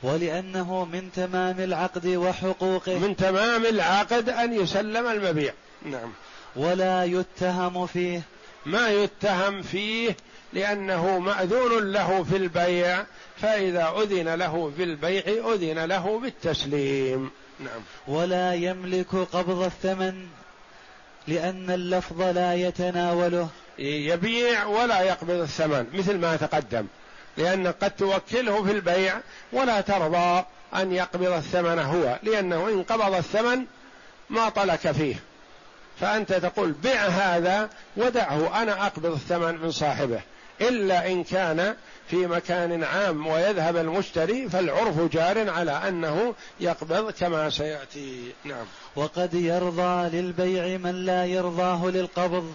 ولأنه 0.04 0.86
من 0.86 1.10
تمام 1.16 1.60
العقد 1.60 2.08
وحقوقه. 2.08 3.00
من 3.00 3.16
تمام 3.16 3.66
العقد 3.66 4.30
أن 4.30 4.54
يسلم 4.54 5.08
المبيع. 5.08 5.54
نعم. 5.86 6.12
ولا 6.56 7.04
يتهم 7.04 7.88
فيه. 7.88 8.22
ما 8.66 8.90
يتهم 8.90 9.62
فيه 9.62 10.16
لأنه 10.54 11.20
مأذون 11.20 11.92
له 11.92 12.24
في 12.24 12.38
البيع 12.38 13.06
فإذا 13.42 13.94
أذن 13.98 14.36
له 14.36 14.72
في 14.78 14.84
البيع 14.84 15.24
أذن 15.54 15.86
له 15.86 16.20
بالتسليم. 16.20 17.32
نعم. 17.60 17.82
ولا 18.08 18.54
يملك 18.54 19.16
قبض 19.16 19.64
الثمن 19.64 20.28
لأن 21.28 21.72
اللفظ 21.72 22.22
لا 22.22 22.54
يتناوله. 22.54 23.50
يبيع 23.80 24.66
ولا 24.66 25.02
يقبض 25.02 25.30
الثمن 25.32 25.86
مثل 25.94 26.18
ما 26.18 26.36
تقدم. 26.36 26.86
لأن 27.42 27.68
قد 27.68 27.92
توكله 27.92 28.64
في 28.64 28.72
البيع 28.72 29.20
ولا 29.54 29.82
ترضى 29.82 30.46
أن 30.76 30.92
يقبض 30.92 31.32
الثمن 31.32 31.80
هو 31.80 32.20
لأنه 32.24 32.70
إن 32.70 32.84
قبض 32.84 33.16
الثمن 33.16 33.66
ما 34.30 34.50
طلك 34.50 34.92
فيه. 34.92 35.16
فأنت 36.00 36.34
تقول 36.34 36.72
بع 36.72 37.08
هذا 37.08 37.70
ودعه 37.98 38.62
أنا 38.62 38.86
أقبض 38.86 39.06
الثمن 39.06 39.62
من 39.62 39.72
صاحبه 39.72 40.22
إلا 40.62 41.08
إن 41.12 41.24
كان 41.24 41.76
في 42.08 42.16
مكان 42.16 42.84
عام 42.84 43.28
ويذهب 43.28 43.78
المشتري 43.78 44.50
فالعرف 44.50 45.14
جار 45.14 45.50
على 45.50 45.72
أنه 45.72 46.36
يقبض 46.60 47.12
كما 47.12 47.50
سيأتي. 47.50 48.34
نعم. 48.44 48.66
وقد 48.96 49.34
يرضى 49.34 50.18
للبيع 50.18 50.78
من 50.78 51.06
لا 51.06 51.26
يرضاه 51.26 51.86
للقبض. 51.86 52.54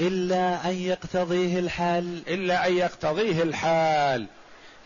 إلا 0.00 0.70
أن 0.70 0.74
يقتضيه 0.74 1.58
الحال. 1.58 2.22
إلا 2.28 2.66
أن 2.66 2.76
يقتضيه 2.76 3.42
الحال. 3.42 4.26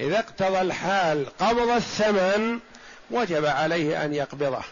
إذا 0.00 0.18
اقتضى 0.18 0.60
الحال 0.60 1.26
قبض 1.38 1.68
الثمن 1.68 2.58
وجب 3.10 3.46
عليه 3.46 4.04
أن 4.04 4.14
يقبضه. 4.14 4.62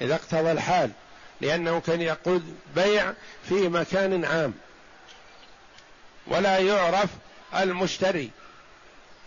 إذا 0.00 0.14
اقتضى 0.14 0.52
الحال 0.52 0.90
لأنه 1.40 1.80
كان 1.80 2.00
يقول 2.00 2.42
بيع 2.76 3.12
في 3.48 3.68
مكان 3.68 4.24
عام. 4.24 4.54
ولا 6.26 6.58
يعرف 6.58 7.10
المشتري. 7.56 8.30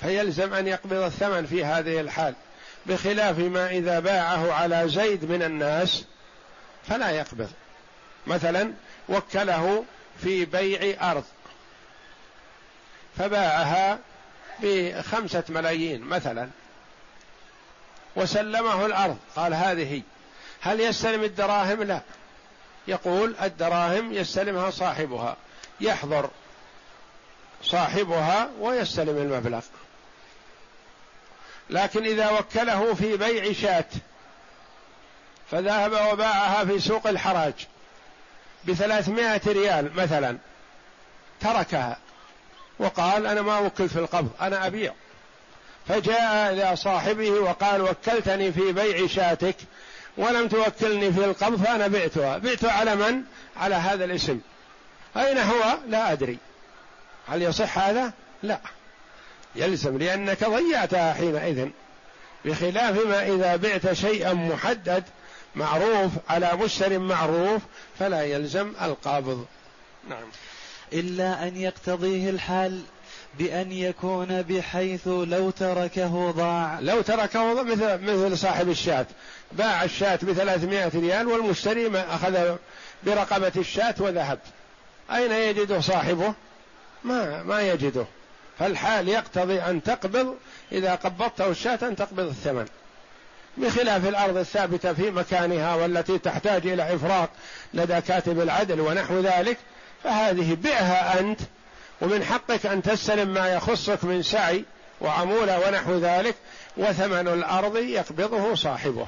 فيلزم 0.01 0.53
أن 0.53 0.67
يقبض 0.67 0.93
الثمن 0.93 1.45
في 1.45 1.65
هذه 1.65 1.99
الحال. 1.99 2.33
بخلاف 2.85 3.37
ما 3.39 3.69
إذا 3.69 3.99
باعه 3.99 4.53
على 4.53 4.89
زيد 4.89 5.31
من 5.31 5.43
الناس 5.43 6.05
فلا 6.87 7.09
يقبض. 7.09 7.49
مثلا 8.27 8.73
وكله 9.09 9.85
في 10.21 10.45
بيع 10.45 11.11
أرض. 11.11 11.23
فباعها 13.17 13.99
بخمسة 14.59 15.43
ملايين 15.49 16.01
مثلا. 16.01 16.49
وسلمه 18.15 18.85
الأرض. 18.85 19.17
قال 19.35 19.53
هذه. 19.53 20.01
هل 20.61 20.79
يستلم 20.79 21.23
الدراهم؟ 21.23 21.83
لا. 21.83 22.01
يقول 22.87 23.35
الدراهم 23.41 24.13
يستلمها 24.13 24.69
صاحبها. 24.69 25.37
يحضر 25.81 26.29
صاحبها 27.63 28.49
ويستلم 28.59 29.17
المبلغ. 29.17 29.61
لكن 31.69 32.05
إذا 32.05 32.29
وكله 32.29 32.93
في 32.93 33.17
بيع 33.17 33.53
شاة 33.53 33.85
فذهب 35.51 35.91
وباعها 35.91 36.65
في 36.65 36.79
سوق 36.79 37.07
الحراج. 37.07 37.67
بثلاثمائة 38.67 39.41
ريال 39.47 39.95
مثلا 39.95 40.37
تركها. 41.41 41.97
وقال 42.79 43.27
أنا 43.27 43.41
ما 43.41 43.59
وكلت 43.59 43.91
في 43.91 43.99
القبض 43.99 44.29
أنا 44.41 44.67
أبيع. 44.67 44.93
فجاء 45.87 46.53
إلى 46.53 46.75
صاحبه 46.75 47.31
وقال 47.31 47.81
وكلتني 47.81 48.51
في 48.51 48.71
بيع 48.71 49.07
شاتك 49.07 49.55
ولم 50.17 50.47
توكلني 50.47 51.13
في 51.13 51.25
القبض 51.25 51.63
فأنا 51.63 51.87
بعتها. 51.87 52.37
بعتها 52.37 52.71
على 52.71 52.95
من؟ 52.95 53.23
على 53.57 53.75
هذا 53.75 54.05
الاسم. 54.05 54.39
أين 55.17 55.37
هو؟ 55.37 55.77
لا 55.87 56.11
أدري. 56.11 56.37
هل 57.27 57.41
يصح 57.41 57.77
هذا؟ 57.77 58.13
لا. 58.43 58.59
يلزم 59.55 59.97
لأنك 59.97 60.43
ضيعتها 60.43 61.13
حينئذ. 61.13 61.69
بخلاف 62.45 63.05
ما 63.05 63.27
إذا 63.27 63.55
بعت 63.55 63.93
شيئا 63.93 64.33
محدد 64.33 65.03
معروف 65.55 66.11
على 66.29 66.55
مشتر 66.55 66.99
معروف 66.99 67.61
فلا 67.99 68.23
يلزم 68.23 68.73
القابض 68.81 69.45
نعم. 70.09 70.23
إلا 70.93 71.47
أن 71.47 71.57
يقتضيه 71.57 72.29
الحال 72.29 72.81
بأن 73.39 73.71
يكون 73.71 74.41
بحيث 74.41 75.07
لو 75.07 75.49
تركه 75.49 76.31
ضاع. 76.31 76.79
لو 76.79 77.01
تركه 77.01 77.53
ضاع 77.53 77.63
مثل 77.63 78.01
مثل 78.01 78.37
صاحب 78.37 78.69
الشاة. 78.69 79.05
باع 79.51 79.83
الشاة 79.83 80.19
بثلاثمائة 80.23 80.91
ريال 80.95 81.27
والمشتري 81.27 81.89
ما 81.89 82.15
أخذ 82.15 82.55
برقبة 83.03 83.51
الشاة 83.57 83.95
وذهب. 83.99 84.39
أين 85.11 85.31
يجده 85.31 85.81
صاحبه؟ 85.81 86.33
ما 87.03 87.43
ما 87.43 87.61
يجده. 87.61 88.05
فالحال 88.59 89.09
يقتضي 89.09 89.61
أن 89.61 89.83
تقبض 89.83 90.35
إذا 90.71 90.95
قبضته 90.95 91.47
الشاة 91.49 91.79
أن 91.81 91.95
تقبض 91.95 92.27
الثمن. 92.27 92.67
بخلاف 93.57 94.07
الأرض 94.07 94.37
الثابتة 94.37 94.93
في 94.93 95.11
مكانها 95.11 95.75
والتي 95.75 96.17
تحتاج 96.17 96.67
إلى 96.67 96.95
إفراط 96.95 97.29
لدى 97.73 98.01
كاتب 98.01 98.41
العدل 98.41 98.81
ونحو 98.81 99.19
ذلك 99.19 99.57
فهذه 100.03 100.57
بعها 100.63 101.19
أنت 101.19 101.39
ومن 102.01 102.23
حقك 102.23 102.65
أن 102.65 102.81
تستلم 102.81 103.33
ما 103.33 103.47
يخصك 103.47 104.03
من 104.03 104.23
سعي 104.23 104.65
وعمولة 105.01 105.67
ونحو 105.67 105.97
ذلك 105.97 106.35
وثمن 106.77 107.27
الأرض 107.27 107.77
يقبضه 107.77 108.55
صاحبه 108.55 109.07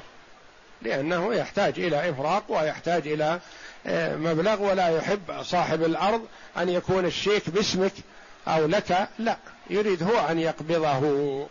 لأنه 0.82 1.34
يحتاج 1.34 1.80
إلى 1.80 2.10
إفراق 2.10 2.44
ويحتاج 2.48 3.08
إلى 3.08 3.40
آه، 3.86 4.16
مبلغ 4.16 4.62
ولا 4.62 4.88
يحب 4.88 5.42
صاحب 5.42 5.82
الأرض 5.84 6.26
أن 6.58 6.68
يكون 6.68 7.04
الشيك 7.04 7.50
باسمك 7.50 7.92
أو 8.48 8.66
لك 8.66 9.08
لا 9.18 9.36
يريد 9.70 10.02
هو 10.02 10.18
أن 10.30 10.38
يقبضه. 10.38 11.46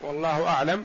والله 0.00 0.46
أعلم. 0.46 0.84